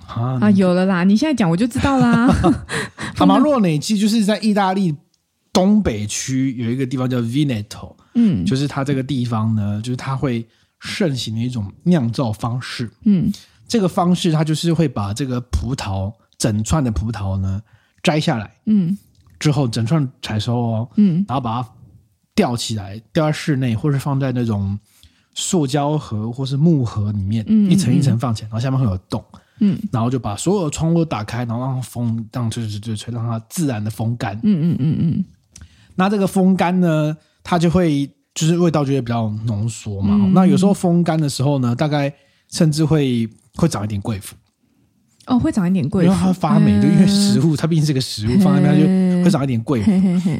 [0.08, 1.04] 啊，啊，有了啦！
[1.04, 2.26] 你现在讲我就知道啦。
[3.18, 4.94] 阿玛洛内其实就是在意大利
[5.52, 10.46] 东北区有一个地方叫 Veneto，嗯，就是它这个地方呢，就是它会
[10.80, 12.90] 盛行的一种酿造方式。
[13.04, 13.30] 嗯，
[13.66, 17.60] 这个方式它就是会把这个葡萄整串的葡萄呢
[18.02, 18.96] 摘下来，嗯，
[19.38, 21.68] 之后整串采收哦，嗯，然后把它
[22.34, 24.78] 吊起来，吊在室内，或是放在那种
[25.34, 29.22] 塑胶盒或是木盒里面，嗯，一层一层放起来，然后下面会有洞。
[29.60, 34.38] 嗯，然后就把所有的窗户都打开，然后让风让吹吹吹吹，让它自然的风干。
[34.42, 35.24] 嗯嗯嗯嗯。
[35.96, 40.14] 那这个风干呢，它就会就是味道就会比较浓缩嘛。
[40.14, 42.12] 嗯、那有时候风干的时候呢，大概
[42.50, 44.36] 甚至会会长一点贵腐。
[45.26, 49.90] 哦，会长一点贵腐，因为它发霉，就因为食物，它毕竟是个食物，放在那就会长一点贵腐，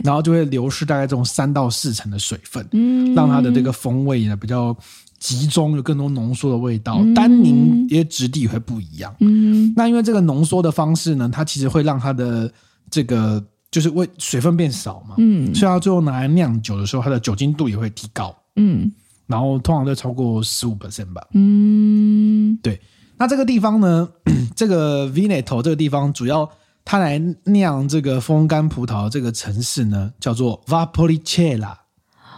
[0.03, 4.75] 然后就会流失大概这种三到四成的水分，嗯，让它的这个风味呢比较
[5.19, 12.53] 集中，有更多浓缩的味道，单宁也质地会不一样，嗯，那因为这个浓缩的方式呢，它其实会让它的
[12.91, 18.91] 这个就是为水分变少嘛，嗯，所以它最后拿来酿酒的时候，它的酒精度也会提高，嗯，
[19.27, 22.81] 然后通常都超过十五 percent 吧，嗯，对。
[23.21, 24.09] 那这个地方呢，
[24.55, 26.49] 这个 Veneto 这个地方主要
[26.85, 31.75] 它来酿这个风干葡萄，这个城市呢叫做 Valpolicella。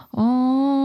[0.09, 0.80] 哦，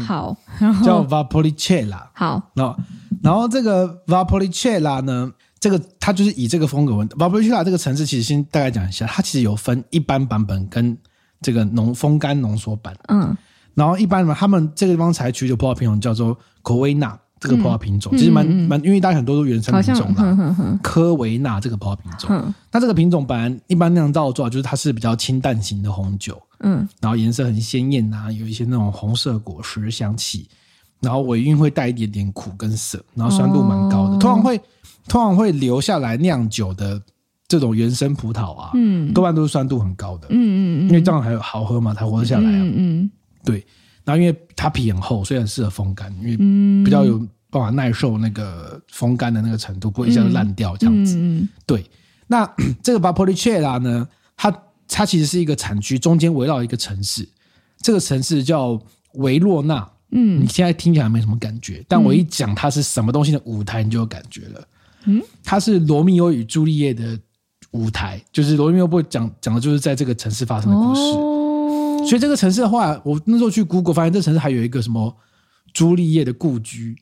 [0.00, 0.36] 好，
[0.84, 2.08] 叫 Valpolicella。
[2.14, 2.76] 好，然后
[3.22, 7.08] 然后这个 Valpolicella 呢，这个它就是以这个风格闻。
[7.10, 10.96] Valpolicella 这个城市其实先大概讲一下，它其实有分一般版本跟
[11.40, 12.96] 这个浓风干浓缩版。
[13.08, 13.36] 嗯，
[13.74, 17.16] 然后一般嘛，他们这个地方采取就葡萄品种叫做 Covena。
[17.42, 20.78] 这个葡萄品种、嗯、其实蛮蛮、因为大家很多都原生品种啦。
[20.80, 30.48] 科维纳这个葡萄品种，那这个品种本来一般酿造做法就是它是比较清淡型的红酒，嗯，然后颜色很鲜艳呐，有一些那种红色果实香气，
[31.00, 34.56] 然后尾韵会带一点点苦跟涩，然后酸度蛮高的，哦、通常会
[35.08, 37.02] 通常会留下来酿酒的
[37.48, 43.10] 这种原生葡萄啊，嗯，多半都是酸度很高的，嗯嗯嗯，因为这样还有好喝嘛，才活得下来啊，嗯嗯，
[43.44, 43.66] 对。
[44.04, 46.36] 然后因为它皮很厚，所以很适合风干，因为
[46.84, 47.18] 比较有
[47.50, 51.16] 办法耐受那个风干的那个程度，不会一下就烂掉这样子。
[51.18, 51.84] 嗯、对，
[52.26, 52.50] 那
[52.82, 54.52] 这个 Valpolicella 呢，它
[54.88, 57.28] 它其实是一个产区，中间围绕一个城市，
[57.80, 58.80] 这个城市叫
[59.14, 59.88] 维洛纳。
[60.14, 64.68] 嗯，你现在听起来没什么感觉，但我一讲它是什么东西的舞台，你就有感觉了。
[65.04, 67.18] 嗯，它是罗密欧与朱丽叶的
[67.70, 71.00] 舞台，就是罗密欧不会讲讲的就是在这个城市发生的故事。
[71.00, 71.41] 哦
[72.06, 75.16] 所以这个城市的话，我那时候去 Google 发现，这个城市还有一个什么
[75.72, 76.96] 朱丽叶的故居，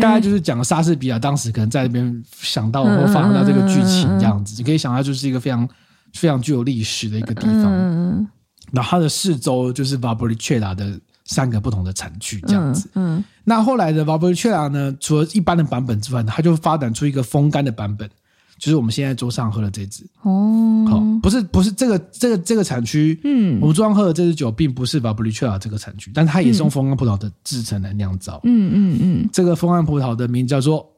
[0.00, 5.68] 大概就是讲莎士比亚当时可能在那边想到或发生到这个剧情这样子，你可以想到就是一个非常
[6.12, 8.28] 非常具有历史的一个地方。
[8.72, 12.88] 然后它的四周就是 Valpolicella 的三个不同的产区这样子。
[12.94, 18.10] 嗯那后来的 Valpolicella 呢，除了一般的版本之外，它就发展出一个风干的版本。
[18.58, 20.06] 就是我们现在桌上喝的这支。
[20.22, 30.88] 哦，好，不是不是这个这个这个产区，嗯，我们桌上喝的这支酒并不是 Valpolicella 这个产区，但它也是用风干葡萄的制成来酿造，嗯嗯嗯，这个风干葡萄的名字叫做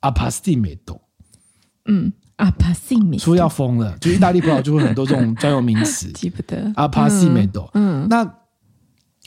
[0.00, 1.00] Appassimento，
[1.86, 6.72] 嗯，Appassimento，说要疯了，就意大利葡萄就会很多这种专有名词， 记不得。
[6.76, 8.24] Appassimento，嗯，那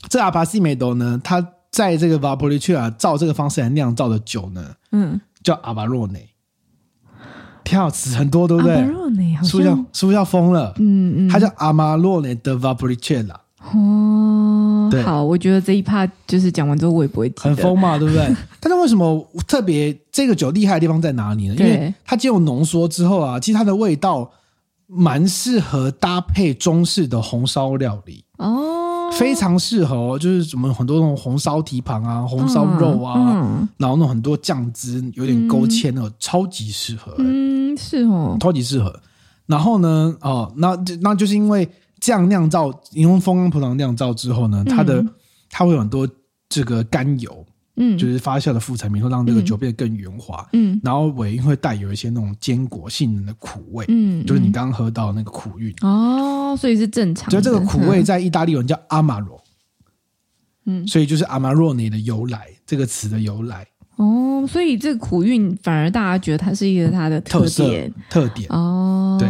[0.09, 6.27] 这 Appassimento 呢，它在这个 Valpolicella 照这个方式来酿造的酒呢，嗯，叫 Amarone。
[7.65, 8.75] 跳词很多，对不对？
[9.43, 10.73] 是不是要是不是要疯了？
[10.77, 13.35] 嗯嗯，他叫 Amarone de Valpolicella。
[13.73, 17.41] 哦，对，好，我觉得这一趴就是讲完之后我也不会记得。
[17.41, 18.33] 很疯嘛，对不对？
[18.61, 21.55] 但是为什么特别这个酒厉害的地方在哪里呢？
[21.55, 24.29] 因为它经过浓缩之后啊，其实它的味道
[24.85, 29.09] 蛮适合搭配中式的红烧料理哦。
[29.17, 37.13] 非常适合，就是什么很多那种红烧蹄膀啊、红烧肉啊，嗯嗯、然后那种很多酱汁有点勾芡的，嗯、超级适合。
[37.75, 38.99] 嗯，是哦，超级适合。
[39.45, 45.09] 然后呢，哦，那那就是因为这样酿造，用风干葡萄酿造之后呢，它的、嗯、
[45.49, 46.07] 它会有很多
[46.49, 47.45] 这个甘油。
[47.77, 50.47] 嗯，就是发酵的副产品会让这个酒变得更圆滑。
[50.53, 53.83] 嗯，然后尾韵会带有一些那种坚果性能的苦味。
[53.89, 55.75] 嗯，就是你刚刚喝到那个苦韵。
[55.81, 57.35] 哦，所以是正常的。
[57.35, 59.43] 就这个苦味在意大利文叫阿玛罗。
[60.63, 63.67] 嗯，所以就是 Amarone 的由来，这个词的由来。
[63.95, 68.47] 哦，所以这个苦韵反而大家觉得它是一个它的特点特点。
[68.49, 69.27] 哦，对，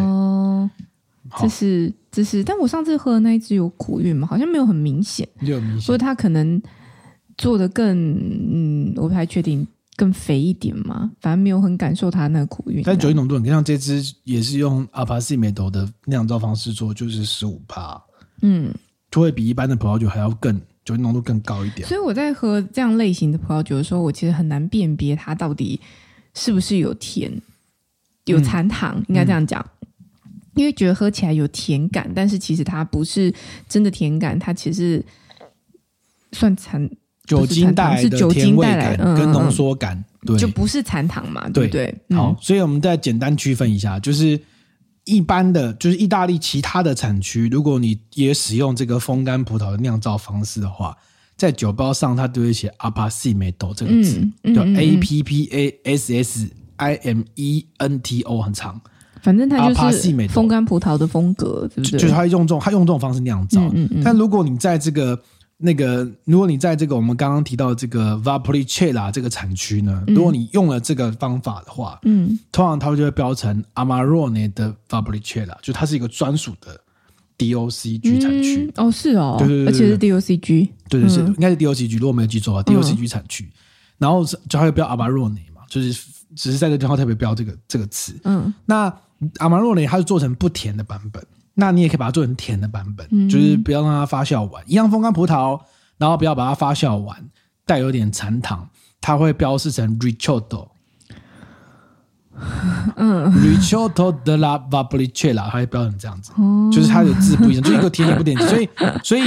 [1.39, 4.28] 这是这是，但我上次喝的那一支有苦韵吗？
[4.28, 6.62] 好像没有很明显，没有明显，所以它可能。
[7.38, 12.82] 做的更嗯，我不太确定，更肥一点嘛，反正没有很感受它那个苦韵。
[12.86, 18.01] 但酒精浓度，你看像这支也是用 Appassimento 的酿造方式做，就是十五帕，
[18.41, 18.73] 嗯，
[19.12, 21.86] 就会比一般的葡萄酒还要更酒精浓度更高一点。
[21.86, 25.82] 所以我在喝这样类型的葡萄酒的时候，我其实很难辨别它到底
[26.34, 27.30] 是不是有甜、
[28.24, 33.34] 有残糖，嗯、应该这样讲，嗯、因为觉得喝起来有甜感，但是其实它不是
[33.67, 35.04] 真的甜感，它其实
[36.32, 36.89] 算残。
[37.26, 41.91] 酒精带来的甜味感跟浓缩感，对，就不是残糖嘛，对不对？
[42.12, 44.39] 好，所以我们再简单区分一下，就是
[45.06, 50.96] 一般的，就是意大利其他的产区，如果你也使用这个风干葡萄的酿造方式的话，
[51.38, 58.80] 在酒标上它都会写 Appassimento 这个字，叫 A P P A S S I M E N T O，很长。
[59.22, 62.00] 反正它就是风干葡萄的风格，对不对？
[62.00, 63.60] 就是他用这种他用这种方式酿造。
[63.62, 64.02] 嗯嗯嗯。
[64.04, 65.20] 但如果你在这个
[65.58, 76.80] 那个，如果你在这个我们刚刚提到的这个 Valpolicella 这个产区呢，如果你用了这个方法的话，嗯，通常它就会标成 Amarone 的 Valpolicella，就它是一个专属的
[77.38, 78.70] DOCG 产区。
[78.76, 83.50] 哦，是哦，对对对，而且是 DOCG，对对是，应该是 DOCG，如果没有记错啊，DOCG 产区。
[83.98, 85.94] 然后就还有标 Amarone 嘛，就是
[86.36, 88.13] 只是在这个地方特别标这个这个词。
[88.26, 88.94] 嗯，那
[89.36, 91.26] Amarone 它是做成不甜的版本。
[91.56, 95.60] 那你也可以把它做成甜的版本，嗯、就是不要让它发酵完，一样风干葡萄，
[95.98, 97.18] 然后不要把它发酵完，
[97.65, 98.70] 带有点残糖，
[99.02, 100.68] 它会标示成 Ricciotto，
[102.98, 108.70] 嗯，Ricciotto della Valpolicella，它会标成这样子，哦、就是它的字不一样，就一个甜一个不甜，所以
[109.04, 109.24] 所以。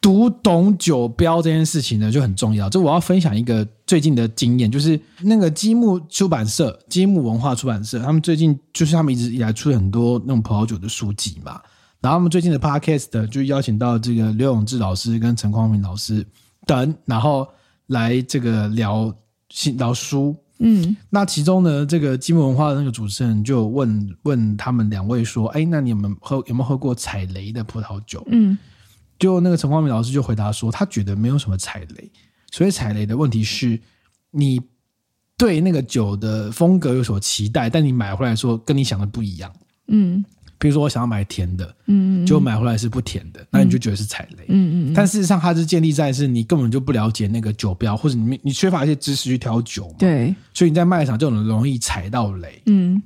[0.00, 2.70] 读懂酒标这件事情呢，就很重要。
[2.70, 11.60] 这我要分享一个最近的经验，就是那个积木出版社、积木文化出版社，他们最近就是他们一直以来出了很多那种葡萄酒的书籍嘛。
[12.00, 16.26] 然后他们最近的 podcast 就邀请到这个刘永志老师跟陈光明老师
[16.66, 17.46] 等，然后
[17.88, 19.14] 来这个聊
[19.50, 20.34] 新聊书。
[20.60, 28.56] 嗯，那其中呢，这个积木文化的那个主持人就问问他们两位说：“哎，那你们喝有没有喝过踩雷的葡萄酒？”嗯。
[29.20, 32.10] 就那个陈光明老师就回答说，他觉得没有什么踩雷，
[32.50, 33.78] 所以踩雷的问题是，
[34.32, 34.60] 你
[35.36, 39.52] 对那个酒的风格有所期待，但你买回来说跟你想的不一样。
[39.88, 40.24] 嗯，
[40.58, 44.46] 比如说我想要买甜的，嗯，就买回来是不甜的，那你就觉得是踩雷。
[44.48, 52.62] 嗯嗯，但事实上它是建立在是你根本就不了解那个酒标，或者你你缺乏一些知识去挑酒，对，所以你在卖场就很容易踩到雷。
[52.66, 53.02] 嗯。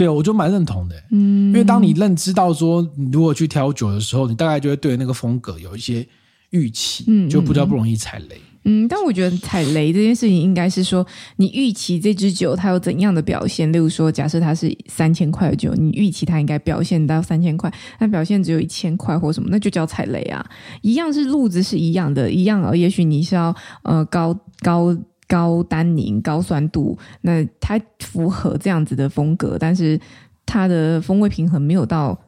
[0.00, 6.08] 对，我就蛮认同的，嗯，因为当你认知到说，你如果去挑酒的时候，你大概就会对那个风格有一些
[6.52, 8.40] 预期，嗯，就不知道不容易踩雷。
[8.64, 20.42] 嗯，但我觉得踩雷这件事情应该是说，你预期这支酒它有怎样的表现，例如说，假设它是三千块的酒，你预期它应该表现到三千块，它表现只有一千块或什么，那就叫踩雷啊。
[20.80, 24.96] 一样是路子是一样的，一样，也许你是要呃高高。
[25.30, 29.98] 高单宁、高酸度，那它符合这样子的风格，但是
[30.44, 32.20] 它的风味平衡没有到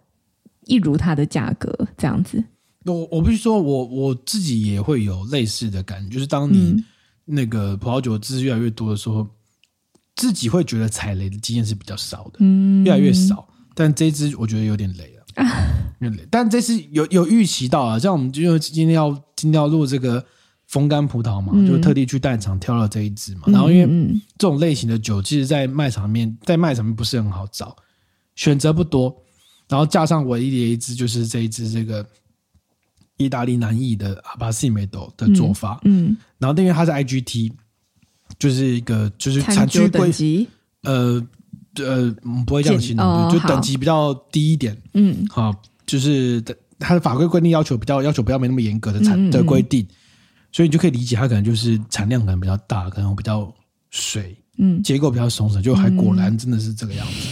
[0.67, 2.45] 一如它的价格这样子。
[2.85, 6.77] 我我必须说，我我自己也会有类似的感觉，就是当你
[7.25, 9.29] 那个葡萄酒知识越来越多的时候，嗯、
[10.15, 13.49] 自己会觉得踩雷的经验是比较少的，嗯，越来越少。
[13.75, 15.25] 但这支我觉得有点雷了，
[15.99, 16.29] 有点雷。
[16.31, 20.25] 但这次有有预期到啊，像我们就今天要今天要录这个。
[20.73, 23.43] 风干葡萄嘛，就特地去蛋厂挑了这一支嘛。
[23.49, 27.77] 嗯、然后因为这种类型的酒，其实，在卖场里面，在卖场里面不是很好找，
[28.37, 29.15] 选择不多。
[29.69, 32.05] 然后加上唯一的一支，就是这一支这个
[33.19, 35.79] 意大利南意的阿巴西梅多的做法。
[35.85, 37.53] 嗯，嗯然后因为它是 IGT，
[38.39, 40.49] 就是一个就是产区等级，
[40.85, 41.23] 呃
[41.77, 42.11] 呃，
[42.47, 44.75] 不会这样形容，哦、就等级比较低一点。
[44.95, 45.55] 嗯，好，
[45.85, 46.43] 就是
[46.79, 49.87] 它的法规规定要求比较要求不要没那么严格的产、的规定。
[50.53, 53.53] 所以你就可以理解，它可能就是产量可能比较大，可能比较
[53.91, 57.29] 水，嗯，结构比较松散，就还果然真的是这个样子，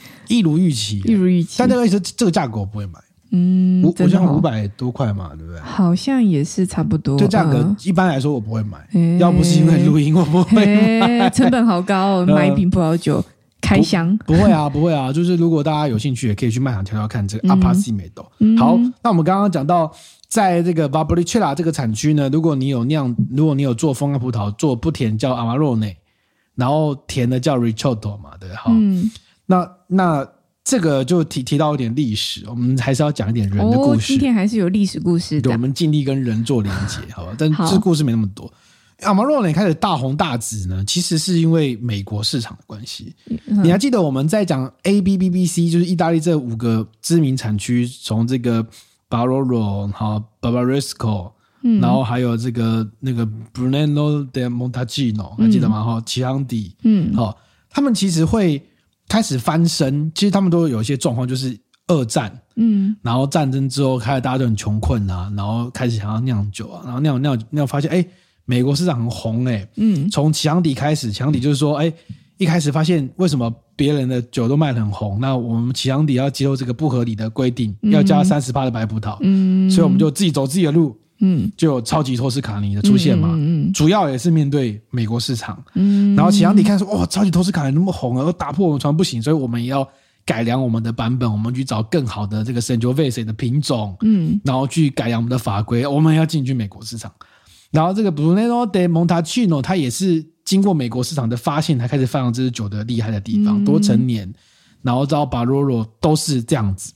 [0.00, 1.56] 嗯、一如预期，一如预期。
[1.58, 2.98] 但这个意思，这个价格我不会买，
[3.30, 5.60] 嗯，我我想五百多块嘛，对不对？
[5.60, 7.18] 好像也是差不多。
[7.18, 10.64] 这价格一般来说我不会买，嗯、要不是因为录音，我不会
[10.98, 11.30] 买。
[11.30, 13.16] 成本好高，买一瓶葡萄酒。
[13.16, 13.24] 呃
[13.62, 18.32] 开箱不，不会啊，不会啊，就是如果大家有兴趣，也可以去卖场挑挑看这个阿帕西美多。
[18.40, 19.90] 嗯、好，那我们刚刚讲到，
[20.32, 25.94] 在这个 Valpolicella 这个产区呢，如果你有酿，如果你有做风干葡萄，做不甜叫 Amarone，
[26.54, 29.10] 然后甜的叫 Ricciotto 嘛，对，好，嗯、
[29.44, 30.26] 那那
[30.64, 34.00] 这个就提提到一点历史，我们还是要讲一点人的故事。
[34.00, 37.34] 哦、今天还是有历史故事的，对，我们尽力跟人做连接，好吧？
[37.36, 38.50] 但这故事没那么多。
[39.02, 43.14] 阿玛罗内开始大红大紫呢，其实是因为美国市场的关系。
[43.26, 48.66] 嗯、你还记得我们在讲 A B B B C，就是意大利这五个知名产区，从这个
[49.12, 51.32] 巴罗罗，好，Barbaresco，
[51.82, 55.84] 然后还有这个那个 Brunello del Montalcino，还记得吗？
[55.84, 57.36] 哈、嗯，齐昂底，嗯，好，
[57.68, 58.62] 他们其实会
[59.06, 60.10] 开始翻身。
[60.14, 61.54] 其实他们都有一些状况，就是
[61.88, 68.02] 二战，嗯，然后战争之后，开始大家都很穷困啊，然后开始想要酿酒啊，然后酿酿酿，发现哎。
[68.44, 71.90] 美国市场很红诶、欸，嗯，从强底开始，强底就是说，哎，
[72.38, 73.48] 一开始发现为什么
[73.82, 89.84] 别人的酒都卖得很红，那我们强底要接受这个不合理的规定，嗯、要加三十趴的白葡萄，嗯，所以我们就自己走自己的路，嗯，就有超级托斯卡尼的出现嘛，嗯，嗯主要也是面对美国市场，嗯，然后强底看说，哇，超级托斯卡尼那么红啊，都打破我们船不行，所以我们也要
[90.24, 97.10] 改良我们的版本，我们去找更好的这个 Sangiovese 的品种，嗯，然后去改良我们的法规，我们要进军美国市场。
[97.72, 104.32] 然后这个 Brunello del Montalcino 它也是经过美国市场的发现，才开始发扬这支酒的厉害的地方，多陈年，
[104.82, 106.92] 然后到巴罗罗都是这样子。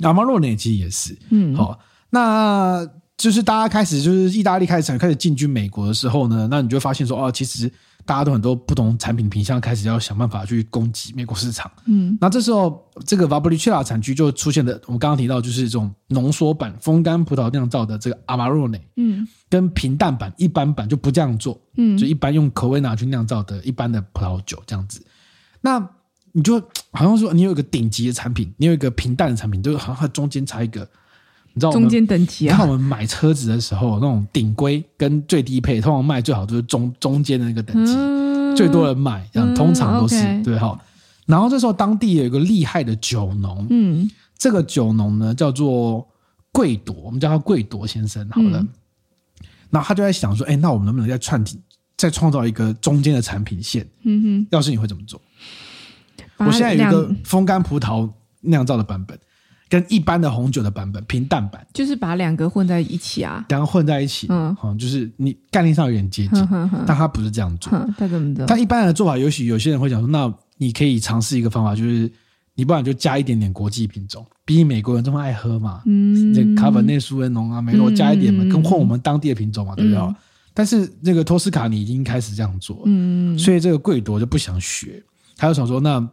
[0.00, 1.78] 阿玛罗呢其实也是，嗯，好，
[2.10, 2.88] 那
[3.20, 7.70] 就是大家开始就是意大利开始开始进军美国的时候呢，那你就会发现说，哦，其实
[8.06, 25.04] 大家都很多不同产品品相开始要想办法去攻击美国市场，嗯，那这时候这个 Valpolicella 产区就出现的，我们刚刚提到就是这种浓缩版风干葡萄酿造的这个阿玛罗内，嗯，跟平淡版一般版就不这样做，嗯，就一般用口味拿去酿造的一般的葡萄酒这样子，
[25.60, 25.86] 那。
[26.32, 26.60] 你就
[26.92, 30.88] 好像说，你有一个顶级的产品，你有一个平淡的产品，就好像它中间差一个，
[31.52, 31.78] 你知道吗？
[31.78, 32.56] 中间等级啊。
[32.56, 40.78] 看我们买车子的时候，那种顶规跟最低配，通常卖最好就是中中间的那个等级，嗯、最多人买，这样通常都是、嗯 okay、对哈。
[41.26, 46.06] 然后这时候当地有一个厉害的酒农，嗯，这个酒农呢叫做
[46.52, 48.66] 贵朵，我们叫他贵朵先生，好了。
[49.70, 51.44] 然后他就在想说，哎，那我们能不能再创
[51.96, 53.86] 再创造一个中间的产品线？
[54.02, 55.20] 嗯哼，要是你会怎么做？
[56.38, 59.16] 我现在有一个风干葡萄酿造的版本，
[59.70, 68.44] 跟一般的红酒的版本平淡版，就是把两个混在一起啊，两个混在一起，嗯，就是你概念上有点接近，呵呵但他不是这样做，他怎么的？
[68.46, 72.10] 他一般的做法，也许有些人会讲说，那你可以尝试一个方法，就是
[72.56, 80.00] 你不然就加一点点国际品种，毕竟美国人这么爱喝嘛，嗯，这卡本内苏维浓啊，美国加一点嘛，跟混我们当地的品种嘛，对不对？
[80.00, 80.12] 嗯、
[80.52, 85.00] 但是那个托斯卡尼已经开始这样做，嗯，所以这个贵多就不想学，
[85.36, 86.04] 他就想说那。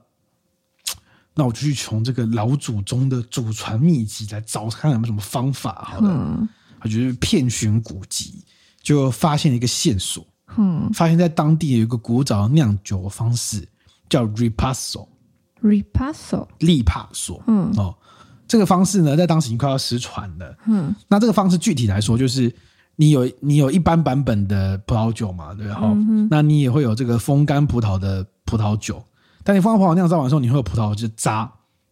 [1.37, 5.87] 那我就去从这个老祖宗的祖传秘籍来找看有没有什么方法。
[5.93, 8.43] 好的，嗯、他就是遍寻古籍，
[8.81, 10.25] 就发现了一个线索。
[10.57, 13.67] 嗯，发现在当地有一个古早的酿酒方式，
[14.09, 15.07] 叫 Ripasso。
[15.61, 17.43] Ripasso，利帕索。
[17.47, 17.95] 嗯，哦，
[18.47, 20.57] 这个方式呢，在当时已经快要失传了。
[20.65, 22.51] 嗯，那这个方式具体来说，就是
[22.95, 25.79] 你有你有一般版本的葡萄酒嘛，对吧？
[25.83, 29.03] 嗯，那你也会有这个风干葡萄的葡萄酒。
[29.47, 31.49] 但你放到葡萄酿造完之后，你会有葡萄汁渣，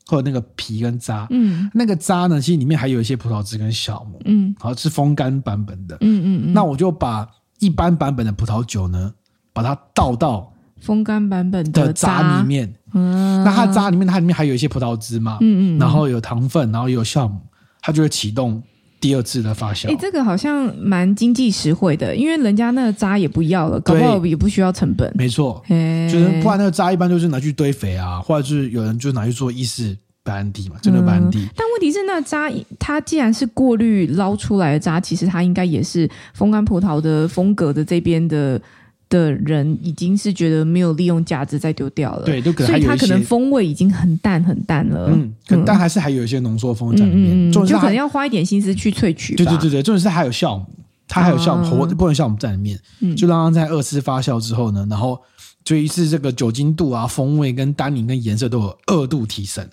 [0.07, 1.25] 或者那个皮跟渣。
[1.29, 4.19] 嗯，那个渣呢，其实里面还有一些葡萄汁跟酵母。
[4.25, 5.95] 嗯，好，是风干版本的。
[6.01, 6.53] 嗯嗯嗯。
[6.53, 7.25] 那我就把
[7.59, 9.13] 一般版本的葡萄酒呢，
[9.53, 10.51] 把它倒到
[10.81, 12.75] 风干版本的渣里面。
[12.91, 13.41] 嗯。
[13.45, 15.37] 那它渣里面，它里面还有一些葡萄汁嘛。
[15.39, 15.79] 嗯嗯。
[15.79, 17.39] 然后有糖分，然后有酵母，
[17.81, 18.61] 它就会启动。
[19.05, 25.13] 第二次的发酵，哎，这个好像蛮经济实惠的，因为人家那个渣也不要了，搞不好也不需要成本。
[25.15, 31.47] 没错，就是不然那个渣一般就是拿去堆肥啊，或者是有人就拿去做意式白兰地嘛，真的白兰地。
[31.55, 38.59] 但问题是，那渣它既然是过滤捞出来的渣，其实它应该也是风干葡萄的风格的这边的。
[39.07, 49.35] 的人已经是觉得没有利用价值，再丢掉了，对，所以它可能风味已经很淡很淡了，嗯，但还是还有一些浓缩风味在里面，就可能要花一点心思去萃取。
[49.35, 50.65] 对对对对，重点是还有酵母，
[51.07, 52.79] 它还有酵母，活不能酵母在里面，
[53.15, 55.19] 就让它在二次发酵之后呢，然后
[55.63, 59.63] 就一次这个酒精度啊、风味跟单宁跟颜色都有二度提升，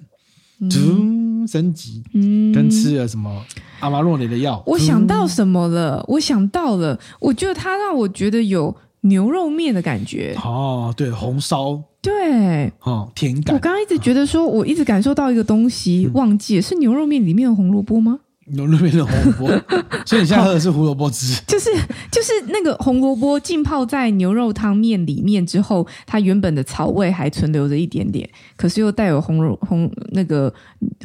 [0.60, 3.42] 嗯，升级，嗯，跟吃了什么
[3.80, 6.04] 阿玛洛内的药，我想到什么了？
[6.06, 8.76] 我想到了，我觉得它让我觉得有。
[9.02, 13.54] 牛肉面的感觉哦，对，红烧，对，哦，甜感。
[13.54, 18.20] 我刚刚一直觉得说，我一直感受到一个东西，嗯、忘记了是牛肉面里面的红萝卜吗？
[18.46, 21.70] 牛肉面的红萝卜， 所以你现在喝的是胡萝卜汁， 就是
[22.10, 30.52] 就是那个红萝卜浸泡在牛肉汤面里面之后，它原本的草味还存留着一点点，可是又带有红肉红那个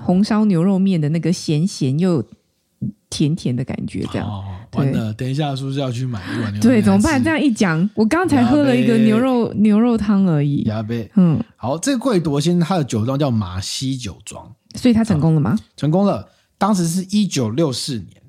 [0.02, 2.24] 红烧牛肉面的那个咸咸又。
[3.10, 4.28] 甜甜的感觉，这样。
[4.28, 6.62] 哦，完了，等一下是不是要去买一碗牛肉？
[6.62, 7.24] 对，怎么办？
[7.24, 10.64] 这样一讲，我刚才喝了一个牛肉牛肉汤而已。
[10.64, 15.58] 亚贝，嗯，好，这个贵夺先它的酒庄叫马西酒庄，所以它成功了吗？
[15.78, 18.22] 成功了，当时是一九六四年，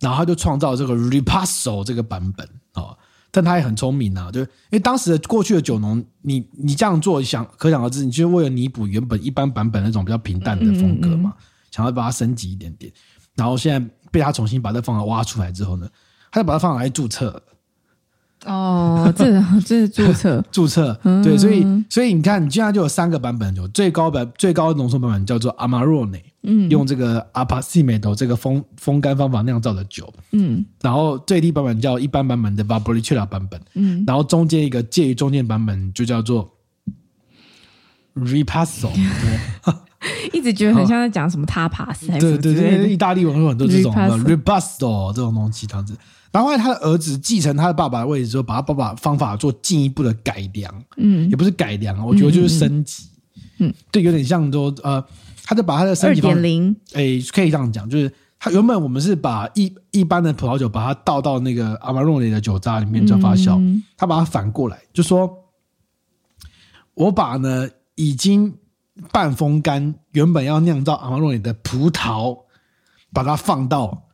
[0.00, 2.96] 然后他就创造这个 Ripasso 这个版本哦，
[3.32, 11.42] 但他也很聪明啊，就因为当时的过去的酒农，你你这样做，想可想而知，你就是为了弥补原本一般版本那种比较平淡的风格嘛，嗯嗯嗯，
[11.72, 12.92] 想要把它升级一点点，
[13.34, 13.90] 然后现在。
[14.16, 15.86] 被他重新把这方法挖出来之后呢，
[16.32, 17.42] 他就把它放来注册。
[18.46, 20.98] 哦，这这是注册， 注册。
[21.22, 36.48] 对，所以所以你看，你现在就有三个版本，有最高版最高浓缩版本叫做 Amarone，嗯，用这个 Appassimento 这个风风干方法酿造的酒，嗯，然后最低版本叫一般版本的 Valpolicella 版本，嗯，然后中间一个介于中间版本就叫做
[38.16, 38.92] Ripasso。
[38.92, 39.74] 对。
[40.32, 45.96] 一直觉得很像在讲什么 tapas，对对 对，意大利文有很多这种 Repasso 这种东西，这样子。
[46.30, 53.08] 然后后来他的儿子继承他的爸爸的位置之后，把他爸爸方法做进一步的改良，嗯，也不是改良，我觉得就是升级，
[53.58, 55.02] 嗯，对，有点像说呃，
[55.42, 63.58] 他就把他的升级二点零，哎，可以这样讲，就是他原本我们是把一一般的葡萄酒把它倒到那个阿玛诺里的酒渣里面做发酵，
[63.96, 65.28] 他把它反过来，就说
[66.94, 67.66] 我把呢
[67.96, 68.54] 已经。
[69.12, 72.34] 半风干原本要酿造阿玛洛尼的葡萄，
[73.12, 74.04] 把它放到。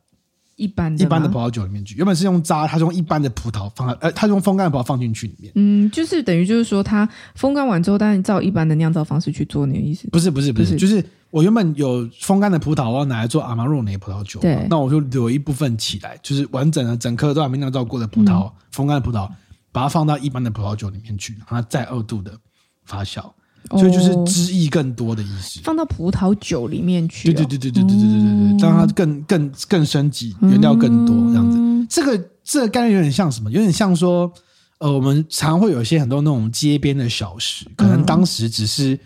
[0.57, 5.51] 一般的一般的葡萄酒里面去，原本是用渣，它是用一般的葡萄放在，呃，它用风干的葡萄放进去里面。
[5.55, 10.09] 嗯，就是等于就是说，它风干完之后，当然照一般的酿造方式去做，那个意思？
[10.09, 19.29] 不是，不是，不是，就是我原本有风干的葡萄，我要拿来做阿玛洛内葡萄酒，对，那我就留一部分起来，就是完整的整颗都还没酿造过的葡萄，嗯、风干的葡萄，
[19.71, 22.37] 把它放到一般的葡萄酒里面去，让它再二度的
[22.83, 23.23] 发酵。
[23.71, 27.33] 所以就是汁液更多的意思，放到葡萄酒里面去，哦。
[27.33, 31.87] 对对对对对对对对对对，让它更更更升级，原料更多这样子。
[31.89, 33.51] 这个这个概念有点像什么？
[33.51, 34.31] 有点像说，
[34.79, 38.99] 呃，我们常会有一些很多那种街边的小食，可能当时只是。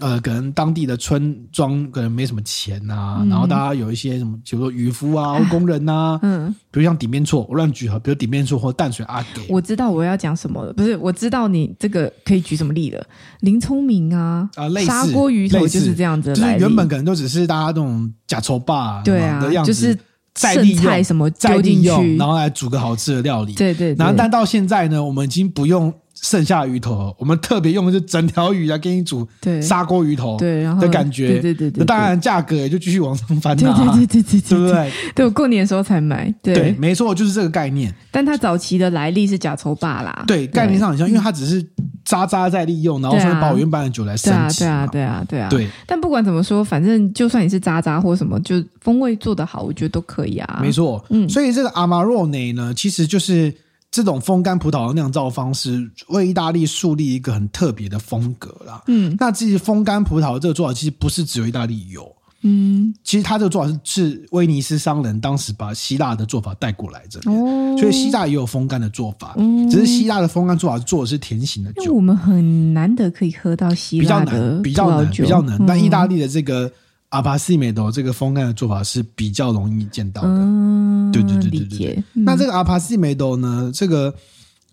[0.00, 13.06] 呃，可能当地的村庄可能没什么钱呐、啊嗯，然后大家有一些什么，比如说渔夫啊、工人呐、啊，嗯，比如像底面错，我乱举哈，比如底面错或淡水阿给，我知道我要讲什么了，不是，我知道你这个可以举什么例了，
[13.40, 19.96] 林聪明啊，啊，类似砂锅鱼头就是这样子，就是原本可能都只是大家这种假愁霸，对啊，的样子就是
[20.34, 25.94] 剩菜什么丢进去，然后来煮个好吃的料理，对对，对，然后但到现在呢，我们已经不用。
[26.24, 29.28] 剩下鱼头，我们特别用的是整条鱼来给你煮
[29.60, 34.92] 砂锅鱼头，对，然后的感觉，对对对对，那当然价格也就继续往上翻，对对对对对对，对不对？
[35.14, 37.94] 对，我过年的时候才买，对，对没错，就是这个概念。
[38.10, 41.62] 但它早期的来历是假抽霸啦，对，概念上很像，因为它只是
[42.06, 45.68] 渣渣在利用，然后说把我原版的酒来升级，对啊，对啊，对啊，对。
[45.86, 50.60] 但不管怎么说，反正就算你是渣渣或什么，就风味做得好，我觉得都可以啊。
[50.62, 53.52] 没错，嗯，所以这个阿玛若内呢，其实就是。
[53.94, 58.82] 这种风干葡萄的酿造方式，为意大利树立一个很特别的风格啦。
[58.88, 62.12] 嗯，那其实风干葡萄这个做法，其实不是只有意大利有。
[62.42, 69.32] 嗯，其实它这个做法是是威尼斯商人当时把希腊的做法带过来这边，哦，所以希腊也有风干的做法。
[69.36, 71.94] 嗯，只是希腊的风干做法做的是甜型的酒。
[71.94, 76.68] 我们很难得可以喝到希腊的比较难，比较难，但意大利的这个。
[77.14, 82.04] 阿帕西梅多这个风干的做法是比较容易见到的，嗯、对对对对对。
[82.14, 84.12] 嗯、那这个阿帕西梅多呢，这个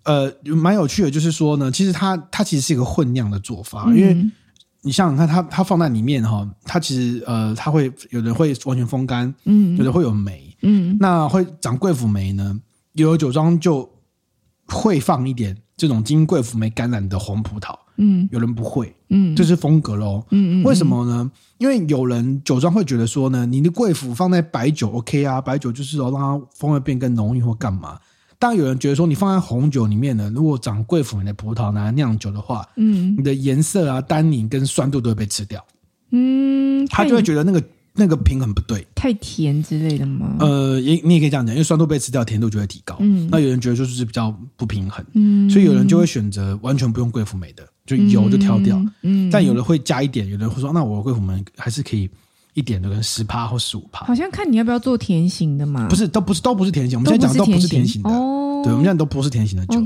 [0.03, 4.17] 呃蛮有趣的，就是说呢，其实它它其实是一个混酿的做法，嗯、因为
[4.81, 12.59] 你想想看，它它放在里面哈，它其实呃它会有的会完全风干，嗯，有的会有霉，嗯，那会长贵腐霉呢，
[12.93, 13.87] 有的酒庄就
[14.65, 17.75] 会放一点这种经贵腐霉感染的红葡萄。
[17.97, 21.29] 嗯，有人不会，嗯，这是风格喽，嗯嗯，为什么呢？
[21.57, 27.99] 因为有人酒庄会觉得说呢，你的贵腐放在白酒 OK 啊，白酒就是说让它风味变更浓郁或干嘛。
[28.39, 35.63] 当有人觉得说你放在红酒里面呢，如果长贵腐的葡萄拿来酿酒的话，嗯，你的颜色啊、单宁跟酸度都会被吃掉，
[36.11, 37.63] 嗯，他就会觉得那个。
[37.93, 40.37] 那个平衡不对，太甜之类的吗？
[40.39, 42.95] 呃，也你也可以这样讲，因为酸度被吃掉，甜度就会提高。
[43.01, 48.81] 嗯，那有人觉得就是比较不平衡，嗯，所以有人就会选择完全不用贵腐莓的，就油就挑掉。
[49.01, 52.09] 嗯，但有的会加一点，有的会说，那我贵腐莓还是可以
[52.53, 54.05] 一点的，跟十趴或十五趴。
[54.05, 55.87] 好像看你要不要做甜型的嘛？
[55.87, 56.99] 不是，都不是，都不是甜型。
[56.99, 58.09] 我们现在讲的都不是甜型的。
[58.09, 59.81] 哦，对，我们现在都不是甜型的酒。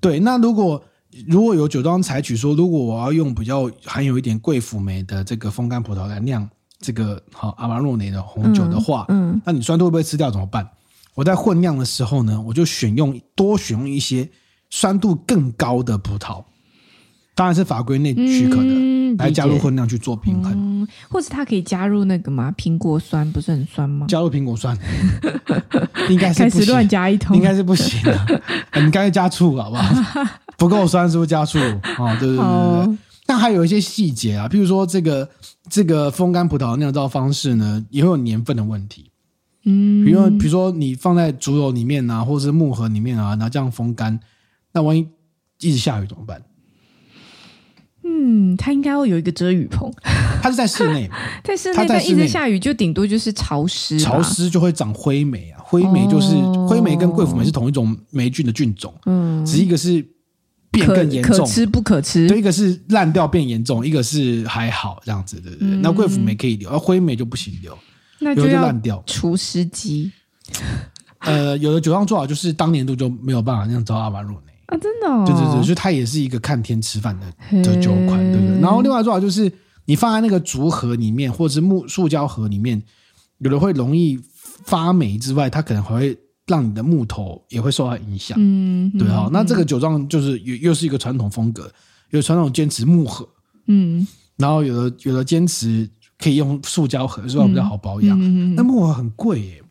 [0.00, 0.82] 对，那如果
[1.26, 6.48] 如果有酒庄采取说，如果我要用比较含有一点贵腐梅的这个风干葡萄来酿。
[6.82, 10.66] 这个好阿玛洛内的红酒的话，嗯，嗯，那你酸度会不会吃掉怎么办？
[11.12, 14.26] 我在混酿的时候呢，我就选用多选用一些
[14.70, 16.42] 酸度更高的葡萄，
[17.40, 20.52] 当然是法规内许可的，嗯、来加入混酿去做平衡。
[20.54, 22.54] 嗯、或者他可以加入那个吗？
[22.54, 24.06] 苹果酸不是很酸吗？
[24.06, 24.76] 加入苹果酸，
[26.10, 28.42] 应该是不始乱加一通，应该是不行的。
[28.84, 30.22] 你干脆加醋好不好？
[30.58, 31.58] 不够酸是不是加醋？
[31.96, 32.98] 哦，对对对对对。
[33.26, 35.26] 那还有一些细节啊，譬如说这个
[35.70, 39.10] 这个风干葡萄酿造方式呢，也会有年份的问题。
[39.64, 44.20] 嗯，比如说比如说你放在竹篓里面啊，或者是木盒里面啊，然后这样风干，
[44.74, 45.08] 那万一
[45.60, 46.38] 一直下雨怎么办？
[48.10, 49.90] 嗯，它应该会有一个遮雨棚。
[50.42, 51.08] 它是在室内，
[51.44, 55.62] 在室内，但一直下雨就顶多就是潮湿，潮湿就会长灰霉啊。
[55.62, 60.04] 灰霉就是、哦、灰霉跟贵腐霉是同一种霉菌的菌种，嗯，只一个是。
[60.72, 62.28] 变更严重，可吃不可吃。
[62.28, 65.66] 对，一个是烂掉变严重，一个是还好这样子，对不对？
[65.68, 67.76] 嗯、那贵腐霉可以留，而灰霉就不行留，
[68.20, 69.02] 那就要烂掉。
[69.04, 70.12] 除湿机。
[71.26, 75.24] 呃，有的酒庄做好就是当年度就没有办法那样招阿巴洛内啊，真的、哦。
[75.26, 78.60] 对对对，所以它也是一个看天吃饭的的酒款，对不对？
[78.60, 79.52] 然后另外做法就是
[79.84, 82.82] 你放在那个竹盒里面，或者是木塑胶盒里面，
[83.38, 84.18] 有的会容易
[84.64, 86.18] 发霉之外，它可能还会。
[86.46, 89.30] 让你的木头也会受到影响，嗯，对哈、哦。
[89.32, 91.72] 那这个酒庄就是又又是一个传统风格，
[92.10, 93.28] 有传统坚持木盒，
[93.68, 94.04] 嗯，
[94.36, 97.46] 然后有的有的坚持可以用塑胶盒，是吧？
[97.46, 98.18] 比较好保养。
[98.20, 99.62] 嗯、那木盒很贵耶，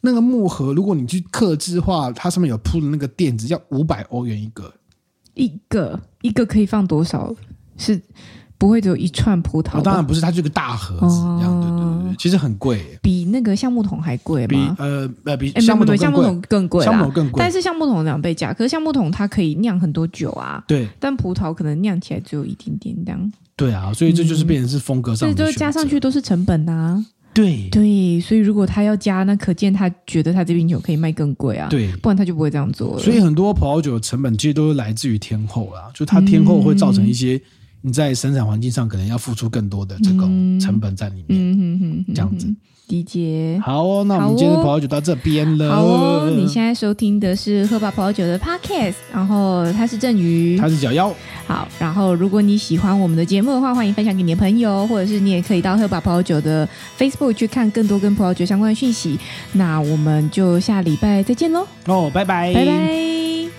[0.00, 4.72] 那个木盒如果你去刻制化，它上面有铺的那个垫子，要五百欧元一个，
[5.34, 7.34] 一个一个可以放多少？
[7.76, 8.00] 是
[8.56, 9.80] 不会只有一串葡萄。
[9.82, 14.48] 当然不是，它就是个大盒子这样，对对对，其实很贵，比那个橡木桶还贵吗？
[14.48, 20.62] 比呃呃比橡木桶橡木桶更贵，橡木桶更贵，但是橡木桶两倍价，可是橡木桶它可以酿很多酒啊。
[20.66, 23.32] 对，但葡萄可能酿起来只有一点点这样。
[23.54, 27.04] 对啊，所以这就是变成是风格上，所以就加上去都是成本呐。
[27.38, 31.68] 对对，所以如果他要加，那可见他觉得他这瓶酒可以卖更贵啊。
[31.70, 32.98] 对，不然他就不会这样做了。
[33.00, 37.40] 所以很多葡萄酒的成本其实都是来自于天候啦，就它天候会造成一些
[37.80, 42.04] 你在生产环境上可能要付出更多的这种成本在里面。
[42.12, 42.48] 这样子。
[42.48, 42.56] 理
[43.02, 43.60] 解。
[43.64, 45.70] 好哦，那我们今天的葡萄酒到这边了。
[45.70, 51.12] 好哦，你现在收听的是喝吧葡萄酒的 Podcast，然后他是郑宇，他是小妖。
[51.46, 56.68] 好，然后如果你喜欢我们的节目的话，欢迎分享给你的朋友，或者是你也可以到喝吧葡萄酒的
[56.98, 59.18] Facebook 去看更多跟葡萄酒相关的讯息。
[59.52, 61.66] 那我们就下礼拜再见喽。
[61.86, 63.57] 哦，拜拜，拜拜。